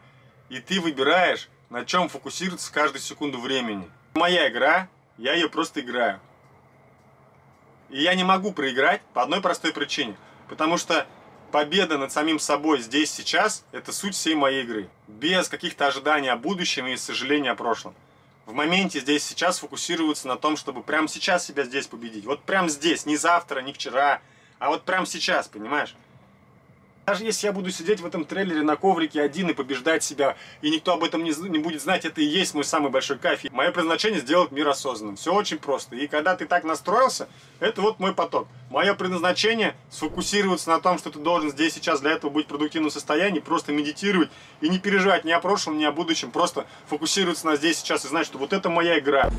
И 0.50 0.59
ты 0.59 0.79
выбираешь, 0.79 1.50
на 1.71 1.83
чем 1.83 2.09
фокусироваться 2.09 2.71
каждую 2.71 3.01
секунду 3.01 3.39
времени. 3.39 3.89
Моя 4.13 4.50
игра, 4.50 4.88
я 5.17 5.33
ее 5.33 5.50
просто 5.50 5.79
играю. 5.79 6.19
И 7.91 8.01
я 8.01 8.15
не 8.15 8.24
могу 8.24 8.51
проиграть 8.53 9.01
по 9.13 9.21
одной 9.21 9.41
простой 9.41 9.74
причине. 9.74 10.15
Потому 10.48 10.77
что 10.77 11.05
победа 11.51 11.98
над 11.98 12.12
самим 12.12 12.39
собой 12.39 12.79
здесь, 12.79 13.12
сейчас, 13.12 13.65
это 13.71 13.91
суть 13.91 14.15
всей 14.15 14.33
моей 14.33 14.63
игры. 14.63 14.89
Без 15.07 15.50
каких-то 15.50 15.88
ожиданий 15.88 16.29
о 16.29 16.38
будущем 16.38 16.88
и 16.88 16.95
сожаления 16.95 17.51
о 17.51 17.55
прошлом. 17.55 17.93
В 18.45 18.53
моменте 18.53 19.01
здесь, 19.01 19.24
сейчас 19.24 19.60
фокусироваться 19.60 20.27
на 20.27 20.38
том, 20.38 20.57
чтобы 20.57 20.81
прямо 20.81 21.07
сейчас 21.07 21.45
себя 21.45 21.63
здесь 21.63 21.88
победить. 21.88 22.25
Вот 22.25 22.41
прямо 22.43 22.69
здесь, 22.69 23.05
не 23.05 23.17
завтра, 23.17 23.60
не 23.62 23.74
вчера, 23.74 24.21
а 24.57 24.69
вот 24.69 24.83
прямо 24.83 25.05
сейчас, 25.05 25.48
понимаешь? 25.48 25.93
Даже 27.08 27.25
если 27.25 27.48
я 27.48 27.53
буду 27.53 27.72
сидеть 27.72 28.00
в 28.00 28.05
этом 28.05 28.25
трейлере 28.25 28.62
на 28.62 28.75
коврике 28.75 29.22
один 29.22 29.50
и 29.50 29.53
побеждать 29.53 30.03
себя, 30.03 30.38
и 30.62 30.70
никто 30.70 30.93
об 30.93 31.03
этом 31.03 31.24
не, 31.24 31.31
не 31.50 31.58
будет 31.58 31.81
знать, 31.81 32.05
это 32.05 32.22
и 32.22 32.25
есть 32.25 32.53
мой 32.53 32.63
самый 32.63 32.91
большой 32.91 33.17
кайф. 33.17 33.43
Мое 33.51 33.72
предназначение 33.72 34.22
сделать 34.22 34.51
мир 34.51 34.67
осознанным. 34.70 35.15
Все 35.15 35.34
очень 35.34 35.58
просто. 35.58 35.96
И 35.96 36.08
когда 36.08 36.36
ты 36.36 36.46
так 36.46 36.63
настроился, 36.63 37.27
это 37.60 37.81
вот 37.81 38.00
мой 38.00 38.13
поток. 38.13 38.48
Мое 38.70 38.93
предназначение 38.93 39.75
сфокусироваться 39.89 40.70
на 40.70 40.79
том, 40.79 41.00
что 41.00 41.10
ты 41.10 41.20
должен 41.20 41.50
здесь 41.50 41.74
сейчас 41.74 42.01
для 42.01 42.12
этого 42.12 42.29
быть 42.29 42.46
в 42.46 42.50
продуктивном 42.50 42.91
состоянии, 42.91 43.39
просто 43.39 43.74
медитировать 43.74 44.29
и 44.62 44.70
не 44.70 44.77
переживать 44.77 45.25
ни 45.25 45.31
о 45.31 45.39
прошлом, 45.39 45.79
ни 45.79 45.84
о 45.84 45.91
будущем, 45.91 46.31
просто 46.31 46.67
фокусироваться 46.86 47.48
на 47.48 47.55
здесь 47.55 47.79
сейчас 47.79 48.05
и 48.05 48.10
знать, 48.10 48.27
что 48.27 48.38
вот 48.38 48.53
это 48.53 48.70
моя 48.70 49.00
игра. 49.00 49.31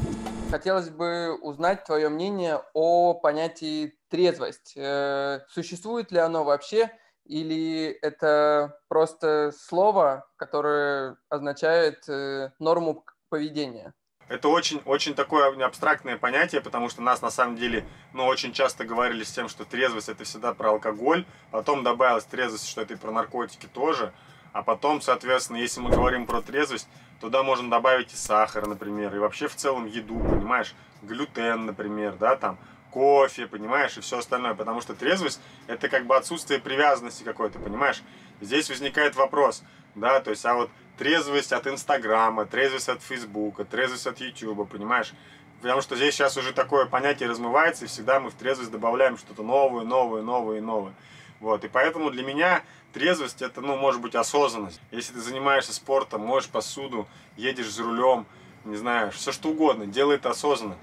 Хотелось 0.51 0.91
бы 0.91 1.35
узнать 1.41 1.85
твое 1.85 2.11
мнение 2.11 2.61
о 2.75 3.15
понятии 3.15 3.95
трезвость. 4.11 4.75
Э, 4.77 5.41
существует 5.49 6.13
ли 6.13 6.19
оно 6.19 6.45
вообще? 6.45 6.91
Или 7.25 7.87
это 8.03 8.79
просто 8.89 9.53
слово, 9.57 10.27
которое 10.37 11.17
означает 11.29 12.09
э, 12.09 12.51
норму 12.59 13.05
поведения? 13.29 13.95
Это 14.29 14.49
очень-очень 14.49 15.15
такое 15.15 15.53
абстрактное 15.65 16.17
понятие, 16.17 16.61
потому 16.61 16.89
что 16.89 17.03
нас 17.03 17.23
на 17.23 17.31
самом 17.31 17.57
деле, 17.57 17.87
ну, 18.13 18.25
очень 18.25 18.53
часто 18.53 18.85
говорили 18.85 19.25
с 19.25 19.33
тем, 19.33 19.49
что 19.49 19.65
трезвость 19.65 20.09
это 20.09 20.25
всегда 20.25 20.55
про 20.55 20.71
алкоголь, 20.71 21.27
потом 21.51 21.83
добавилась 21.83 22.25
трезвость, 22.25 22.69
что 22.69 22.81
это 22.81 22.95
и 22.95 22.97
про 22.97 23.11
наркотики 23.11 23.67
тоже, 23.67 24.13
а 24.53 24.63
потом, 24.63 25.01
соответственно, 25.01 25.59
если 25.59 25.81
мы 25.81 25.91
говорим 25.91 26.27
про 26.27 26.41
трезвость, 26.41 26.89
туда 27.21 27.43
можно 27.43 27.69
добавить 27.69 28.13
и 28.13 28.17
сахар, 28.17 28.67
например, 28.67 29.15
и 29.15 29.19
вообще 29.19 29.49
в 29.49 29.55
целом 29.55 29.87
еду, 29.87 30.19
понимаешь, 30.19 30.75
глютен, 31.03 31.67
например, 31.67 32.17
да, 32.17 32.37
там, 32.37 32.59
кофе, 32.93 33.47
понимаешь, 33.47 33.97
и 33.97 34.01
все 34.01 34.19
остальное. 34.19 34.55
Потому 34.55 34.81
что 34.81 34.95
трезвость– 34.95 35.41
это 35.67 35.89
как 35.89 36.07
бы 36.07 36.17
отсутствие 36.17 36.61
привязанности 36.61 37.23
какой-то, 37.25 37.59
понимаешь? 37.59 38.03
Здесь 38.41 38.69
возникает 38.69 39.17
вопрос, 39.17 39.63
да, 39.95 40.21
то 40.21 40.31
есть, 40.31 40.45
а 40.45 40.55
вот 40.55 40.71
трезвость 40.99 41.53
от 41.53 41.67
Инстаграма, 41.67 42.45
трезвость 42.45 42.89
от 42.89 43.03
Фейсбука, 43.03 43.65
трезвость 43.65 44.07
от 44.07 44.21
Ютуба, 44.21 44.65
понимаешь? 44.65 45.13
Потому 45.61 45.81
что 45.81 45.97
здесь 45.97 46.15
сейчас 46.15 46.37
уже 46.37 46.53
такое 46.53 46.87
понятие 46.87 47.29
размывается, 47.29 47.85
и 47.85 47.89
всегда 47.89 48.21
мы 48.21 48.31
в 48.31 48.35
трезвость 48.35 48.71
добавляем 48.71 49.17
что-то 49.17 49.43
новое, 49.43 49.85
новое, 49.85 50.23
новое 50.23 50.59
и 50.59 50.61
новое. 50.61 50.93
Вот, 51.41 51.65
и 51.65 51.69
поэтому 51.69 52.11
для 52.11 52.25
меня 52.25 52.63
трезвость 52.93 53.43
это, 53.43 53.61
ну, 53.61 53.77
может 53.77 54.01
быть, 54.01 54.15
осознанность. 54.15 54.81
Если 54.91 55.15
ты 55.15 55.21
занимаешься 55.21 55.73
спортом, 55.73 56.23
моешь 56.23 56.49
посуду, 56.49 57.07
едешь 57.37 57.71
за 57.71 57.85
рулем, 57.85 58.27
не 58.65 58.77
знаю, 58.77 59.13
все 59.13 59.33
что 59.33 59.51
угодно, 59.51 59.87
делай 59.87 60.17
это 60.17 60.31
осознанно 60.31 60.77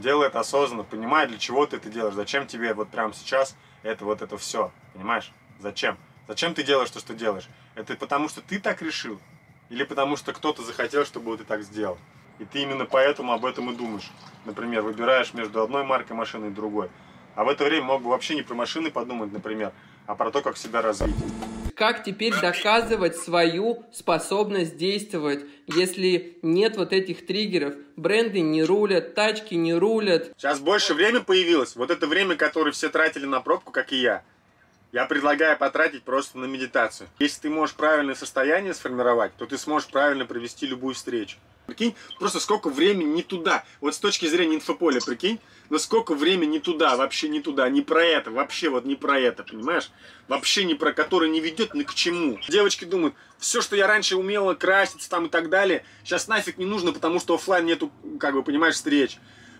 делай 0.00 0.26
это 0.26 0.40
осознанно, 0.40 0.82
понимай, 0.82 1.26
для 1.26 1.38
чего 1.38 1.66
ты 1.66 1.76
это 1.76 1.88
делаешь, 1.88 2.14
зачем 2.14 2.46
тебе 2.46 2.74
вот 2.74 2.88
прямо 2.88 3.12
сейчас 3.12 3.56
это 3.82 4.04
вот 4.04 4.22
это 4.22 4.36
все, 4.38 4.72
понимаешь? 4.94 5.32
Зачем? 5.58 5.96
Зачем 6.26 6.54
ты 6.54 6.62
делаешь 6.62 6.90
то, 6.90 6.98
что 7.00 7.14
делаешь? 7.14 7.48
Это 7.74 7.94
потому, 7.94 8.28
что 8.28 8.40
ты 8.40 8.58
так 8.58 8.82
решил? 8.82 9.20
Или 9.68 9.84
потому, 9.84 10.16
что 10.16 10.32
кто-то 10.32 10.62
захотел, 10.62 11.04
чтобы 11.04 11.36
ты 11.36 11.44
так 11.44 11.62
сделал? 11.62 11.98
И 12.38 12.44
ты 12.44 12.62
именно 12.62 12.86
поэтому 12.86 13.32
об 13.32 13.44
этом 13.44 13.70
и 13.70 13.76
думаешь. 13.76 14.10
Например, 14.44 14.82
выбираешь 14.82 15.34
между 15.34 15.62
одной 15.62 15.84
маркой 15.84 16.16
машины 16.16 16.46
и 16.46 16.50
другой. 16.50 16.90
А 17.34 17.44
в 17.44 17.48
это 17.48 17.64
время 17.64 17.84
мог 17.84 18.02
бы 18.02 18.10
вообще 18.10 18.34
не 18.34 18.42
про 18.42 18.54
машины 18.54 18.90
подумать, 18.90 19.32
например, 19.32 19.72
а 20.06 20.14
про 20.14 20.30
то, 20.30 20.40
как 20.40 20.56
себя 20.56 20.82
развить. 20.82 21.14
Как 21.80 22.04
теперь 22.04 22.38
доказывать 22.38 23.16
свою 23.16 23.86
способность 23.90 24.76
действовать, 24.76 25.46
если 25.66 26.38
нет 26.42 26.76
вот 26.76 26.92
этих 26.92 27.24
триггеров? 27.24 27.72
Бренды 27.96 28.40
не 28.40 28.62
рулят, 28.62 29.14
тачки 29.14 29.54
не 29.54 29.72
рулят. 29.72 30.30
Сейчас 30.36 30.60
больше 30.60 30.92
время 30.92 31.20
появилось. 31.20 31.76
Вот 31.76 31.90
это 31.90 32.06
время, 32.06 32.36
которое 32.36 32.72
все 32.72 32.90
тратили 32.90 33.24
на 33.24 33.40
пробку, 33.40 33.72
как 33.72 33.94
и 33.94 33.96
я. 33.96 34.22
Я 34.92 35.06
предлагаю 35.06 35.56
потратить 35.56 36.02
просто 36.02 36.36
на 36.36 36.44
медитацию. 36.44 37.08
Если 37.18 37.40
ты 37.40 37.48
можешь 37.48 37.74
правильное 37.74 38.14
состояние 38.14 38.74
сформировать, 38.74 39.32
то 39.38 39.46
ты 39.46 39.56
сможешь 39.56 39.88
правильно 39.88 40.26
провести 40.26 40.66
любую 40.66 40.94
встречу. 40.94 41.38
Прикинь, 41.70 41.94
просто 42.18 42.40
сколько 42.40 42.68
времени 42.68 43.10
не 43.10 43.22
туда. 43.22 43.64
Вот 43.80 43.94
с 43.94 43.98
точки 44.00 44.26
зрения 44.26 44.56
инфополя, 44.56 45.00
прикинь, 45.00 45.38
но 45.68 45.78
сколько 45.78 46.16
времени 46.16 46.54
не 46.54 46.58
туда, 46.58 46.96
вообще 46.96 47.28
не 47.28 47.40
туда, 47.40 47.68
не 47.68 47.80
про 47.80 48.04
это, 48.04 48.32
вообще 48.32 48.70
вот 48.70 48.84
не 48.84 48.96
про 48.96 49.20
это, 49.20 49.44
понимаешь? 49.44 49.92
Вообще 50.26 50.64
не 50.64 50.74
про 50.74 50.92
который 50.92 51.28
не 51.28 51.38
ведет 51.38 51.74
ни 51.74 51.84
к 51.84 51.94
чему. 51.94 52.40
Девочки 52.48 52.84
думают, 52.84 53.14
все, 53.38 53.62
что 53.62 53.76
я 53.76 53.86
раньше 53.86 54.16
умела 54.16 54.54
краситься 54.54 55.08
там 55.08 55.26
и 55.26 55.28
так 55.28 55.48
далее, 55.48 55.84
сейчас 56.02 56.26
нафиг 56.26 56.58
не 56.58 56.66
нужно, 56.66 56.92
потому 56.92 57.20
что 57.20 57.36
офлайн 57.36 57.64
нету, 57.64 57.92
как 58.18 58.34
бы, 58.34 58.42
понимаешь, 58.42 58.74
встреч 58.74 59.18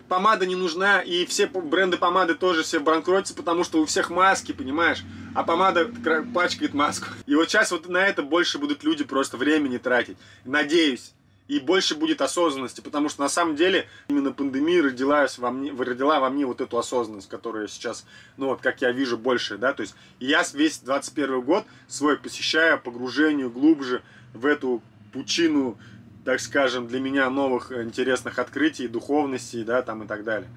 помада 0.09 0.45
не 0.45 0.57
нужна, 0.57 0.99
и 0.99 1.25
все 1.25 1.47
бренды 1.47 1.95
помады 1.95 2.35
тоже 2.35 2.63
все 2.63 2.81
банкротятся, 2.81 3.33
потому 3.33 3.63
что 3.63 3.81
у 3.81 3.85
всех 3.85 4.09
маски, 4.09 4.51
понимаешь? 4.51 5.05
А 5.33 5.43
помада 5.43 5.89
пачкает 6.33 6.73
маску. 6.73 7.05
И 7.25 7.33
вот 7.33 7.49
сейчас 7.49 7.71
вот 7.71 7.87
на 7.87 8.05
это 8.05 8.21
больше 8.21 8.59
будут 8.59 8.83
люди 8.83 9.05
просто 9.05 9.37
времени 9.37 9.77
тратить. 9.77 10.17
Надеюсь 10.43 11.13
и 11.51 11.59
больше 11.59 11.95
будет 11.95 12.21
осознанности, 12.21 12.79
потому 12.79 13.09
что 13.09 13.23
на 13.23 13.27
самом 13.27 13.57
деле 13.57 13.85
именно 14.07 14.31
пандемия 14.31 14.81
родила 14.81 15.27
во 15.37 15.51
мне, 15.51 15.73
родила 15.73 16.21
во 16.21 16.29
мне 16.29 16.45
вот 16.45 16.61
эту 16.61 16.77
осознанность, 16.77 17.27
которая 17.27 17.67
сейчас, 17.67 18.05
ну 18.37 18.45
вот 18.45 18.61
как 18.61 18.81
я 18.81 18.93
вижу, 18.93 19.17
больше, 19.17 19.57
да, 19.57 19.73
то 19.73 19.81
есть 19.81 19.93
я 20.21 20.45
весь 20.53 20.79
21 20.79 21.41
год 21.41 21.65
свой 21.89 22.17
посещаю 22.17 22.79
погружению 22.79 23.51
глубже 23.51 24.01
в 24.33 24.45
эту 24.45 24.81
пучину, 25.11 25.77
так 26.23 26.39
скажем, 26.39 26.87
для 26.87 27.01
меня 27.01 27.29
новых 27.29 27.73
интересных 27.73 28.39
открытий, 28.39 28.87
духовности, 28.87 29.61
да, 29.63 29.81
там 29.81 30.03
и 30.03 30.07
так 30.07 30.23
далее. 30.23 30.49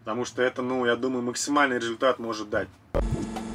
Потому 0.00 0.26
что 0.26 0.42
это, 0.42 0.60
ну, 0.60 0.84
я 0.84 0.96
думаю, 0.96 1.22
максимальный 1.22 1.78
результат 1.78 2.18
может 2.18 2.50
дать 2.50 2.68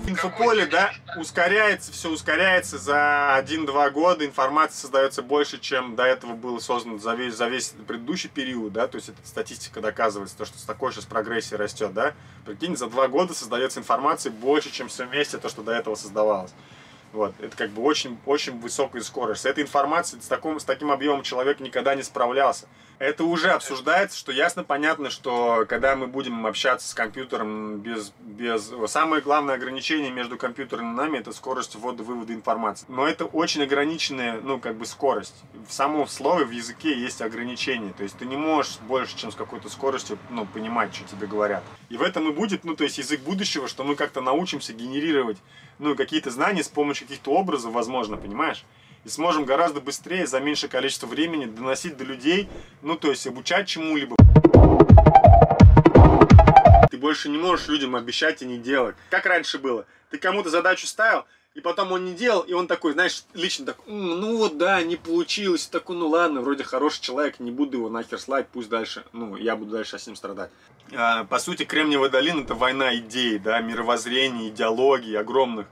инфополе, 0.08 0.66
да, 0.66 0.92
ускоряется, 1.18 1.92
все 1.92 2.10
ускоряется 2.10 2.78
за 2.78 3.38
1-2 3.44 3.92
года, 3.92 4.26
информации 4.26 4.82
создается 4.82 5.22
больше, 5.22 5.60
чем 5.60 5.96
до 5.96 6.04
этого 6.04 6.34
было 6.34 6.60
создано 6.60 6.98
за 6.98 7.14
весь, 7.14 7.36
за 7.36 7.48
весь 7.48 7.74
предыдущий 7.88 8.30
период, 8.30 8.74
да, 8.74 8.88
то 8.88 8.96
есть 8.96 9.10
эта 9.10 9.20
статистика 9.26 9.82
доказывается, 9.82 10.38
то, 10.38 10.46
что 10.46 10.58
с 10.58 10.64
такой 10.64 10.92
сейчас 10.92 11.06
прогрессией 11.06 11.58
растет, 11.58 11.94
да, 11.94 12.14
прикинь, 12.46 12.78
за 12.78 12.88
2 12.88 13.08
года 13.10 13.34
создается 13.34 13.80
информации 13.80 14.30
больше, 14.30 14.72
чем 14.72 14.88
все 14.88 15.06
вместе 15.06 15.38
то, 15.38 15.50
что 15.50 15.62
до 15.62 15.74
этого 15.74 15.96
создавалось. 15.96 16.52
Вот. 17.14 17.34
Это 17.40 17.56
как 17.56 17.70
бы 17.70 17.82
очень, 17.84 18.18
очень 18.26 18.60
высокая 18.60 19.02
скорость. 19.02 19.44
С 19.44 19.46
этой 19.46 19.64
информацией, 19.64 20.22
с, 20.22 20.28
таким, 20.28 20.60
с 20.60 20.66
таким 20.66 20.92
объемом 20.92 21.24
человек 21.24 21.60
никогда 21.60 21.96
не 21.96 22.04
справлялся. 22.04 22.68
Это 23.00 23.26
уже 23.26 23.52
обсуждается, 23.52 24.18
что 24.18 24.32
ясно, 24.32 24.64
понятно, 24.64 25.12
что 25.12 25.66
когда 25.70 25.96
мы 25.96 26.08
будем 26.08 26.48
общаться 26.48 26.88
с 26.90 26.96
компьютером 26.96 27.78
без... 27.78 28.12
без... 28.22 28.72
Самое 28.88 29.22
главное 29.22 29.54
ограничение 29.54 30.10
между 30.10 30.36
компьютером 30.38 30.94
и 30.94 30.96
нами 30.96 31.20
это 31.20 31.32
скорость 31.32 31.76
ввода-вывода 31.76 32.34
информации. 32.34 32.86
Но 32.90 33.08
это 33.08 33.26
очень 33.26 33.62
ограниченная, 33.62 34.42
ну, 34.42 34.60
как 34.60 34.78
бы 34.78 34.88
скорость. 34.88 35.36
В 35.68 35.72
самом 35.72 36.08
слове, 36.08 36.46
в 36.46 36.52
языке 36.52 36.98
есть 36.98 37.22
ограничения. 37.22 37.94
То 37.94 38.02
есть 38.02 38.18
ты 38.18 38.26
не 38.26 38.38
можешь 38.38 38.80
больше, 38.80 39.16
чем 39.16 39.32
с 39.32 39.36
какой-то 39.36 39.70
скоростью, 39.70 40.18
ну, 40.32 40.48
понимать, 40.48 40.96
что 40.96 41.08
тебе 41.08 41.28
говорят. 41.28 41.64
И 41.90 41.98
в 41.98 42.02
этом 42.02 42.28
и 42.30 42.32
будет, 42.32 42.64
ну, 42.64 42.76
то 42.76 42.84
есть 42.84 42.98
язык 42.98 43.22
будущего, 43.22 43.68
что 43.68 43.84
мы 43.84 43.96
как-то 43.96 44.22
научимся 44.22 44.74
генерировать, 44.74 45.38
ну, 45.78 45.96
какие-то 45.96 46.32
знания 46.32 46.64
с 46.64 46.68
помощью 46.68 47.06
каких-то 47.06 47.32
образов, 47.32 47.74
возможно, 47.74 48.18
понимаешь? 48.18 48.66
И 49.06 49.10
сможем 49.10 49.46
гораздо 49.46 49.82
быстрее, 49.82 50.28
за 50.28 50.40
меньшее 50.40 50.70
количество 50.70 51.08
времени 51.08 51.46
доносить 51.46 51.98
до 51.98 52.04
людей, 52.04 52.50
ну 52.82 52.96
то 52.96 53.10
есть 53.10 53.26
обучать 53.28 53.68
чему-либо. 53.68 54.16
Ты 56.90 56.98
больше 56.98 57.30
не 57.30 57.38
можешь 57.38 57.68
людям 57.68 57.96
обещать 57.96 58.42
и 58.42 58.46
не 58.46 58.58
делать. 58.58 58.96
Как 59.10 59.26
раньше 59.26 59.60
было? 59.60 59.86
Ты 60.10 60.18
кому-то 60.18 60.50
задачу 60.50 60.88
ставил, 60.88 61.26
и 61.54 61.60
потом 61.60 61.92
он 61.92 62.06
не 62.06 62.14
делал, 62.14 62.42
и 62.42 62.54
он 62.54 62.68
такой, 62.68 62.94
знаешь, 62.94 63.24
лично 63.34 63.66
так, 63.66 63.78
ну 63.88 64.38
вот 64.38 64.58
да, 64.58 64.84
не 64.84 64.96
получилось, 64.96 65.66
такой, 65.66 65.96
ну 65.96 66.08
ладно, 66.08 66.42
вроде 66.42 66.64
хороший 66.64 67.02
человек, 67.02 67.40
не 67.40 67.50
буду 67.50 67.78
его 67.78 67.90
нахер 67.90 68.20
слать, 68.20 68.48
пусть 68.48 68.70
дальше, 68.70 69.04
ну, 69.12 69.36
я 69.36 69.56
буду 69.56 69.72
дальше 69.72 69.98
с 69.98 70.06
ним 70.06 70.16
страдать. 70.16 70.52
А, 70.96 71.24
по 71.24 71.40
сути, 71.40 71.66
Кремниевая 71.66 72.10
долина 72.10 72.42
это 72.42 72.54
война 72.54 72.96
идей, 72.96 73.40
да, 73.40 73.60
мировоззрений, 73.60 74.50
идеологий 74.50 75.16
огромных. 75.16 75.68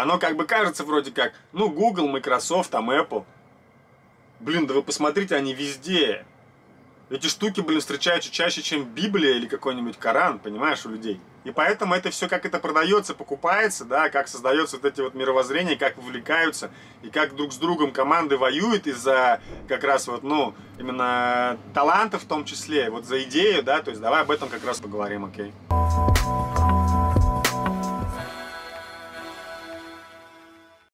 Оно 0.00 0.18
как 0.18 0.36
бы 0.36 0.44
кажется 0.44 0.84
вроде 0.84 1.10
как, 1.10 1.32
ну, 1.52 1.70
Google, 1.70 2.08
Microsoft, 2.08 2.70
там, 2.70 2.90
Apple. 2.90 3.24
Блин, 4.40 4.66
да 4.66 4.74
вы 4.74 4.82
посмотрите, 4.82 5.36
они 5.36 5.54
везде. 5.54 6.24
Эти 7.10 7.26
штуки, 7.26 7.60
блин, 7.60 7.80
встречаются 7.80 8.30
чаще, 8.30 8.62
чем 8.62 8.84
Библия 8.84 9.34
или 9.34 9.46
какой-нибудь 9.46 9.98
Коран, 9.98 10.38
понимаешь, 10.38 10.84
у 10.86 10.88
людей. 10.88 11.20
И 11.44 11.50
поэтому 11.50 11.94
это 11.94 12.10
все, 12.10 12.28
как 12.28 12.46
это 12.46 12.58
продается, 12.58 13.14
покупается, 13.14 13.84
да, 13.84 14.08
как 14.08 14.28
создаются 14.28 14.76
вот 14.76 14.86
эти 14.86 15.02
вот 15.02 15.14
мировоззрения, 15.14 15.76
как 15.76 15.98
вовлекаются, 15.98 16.70
и 17.02 17.10
как 17.10 17.36
друг 17.36 17.52
с 17.52 17.56
другом 17.56 17.92
команды 17.92 18.38
воюют 18.38 18.86
из-за 18.86 19.40
как 19.68 19.84
раз 19.84 20.08
вот, 20.08 20.22
ну, 20.22 20.54
именно 20.78 21.58
талантов 21.74 22.22
в 22.22 22.26
том 22.26 22.46
числе, 22.46 22.88
вот 22.88 23.04
за 23.04 23.22
идею, 23.24 23.62
да, 23.62 23.82
то 23.82 23.90
есть 23.90 24.00
давай 24.00 24.22
об 24.22 24.30
этом 24.30 24.48
как 24.48 24.64
раз 24.64 24.80
поговорим, 24.80 25.26
окей. 25.26 25.52
Okay? 25.68 26.63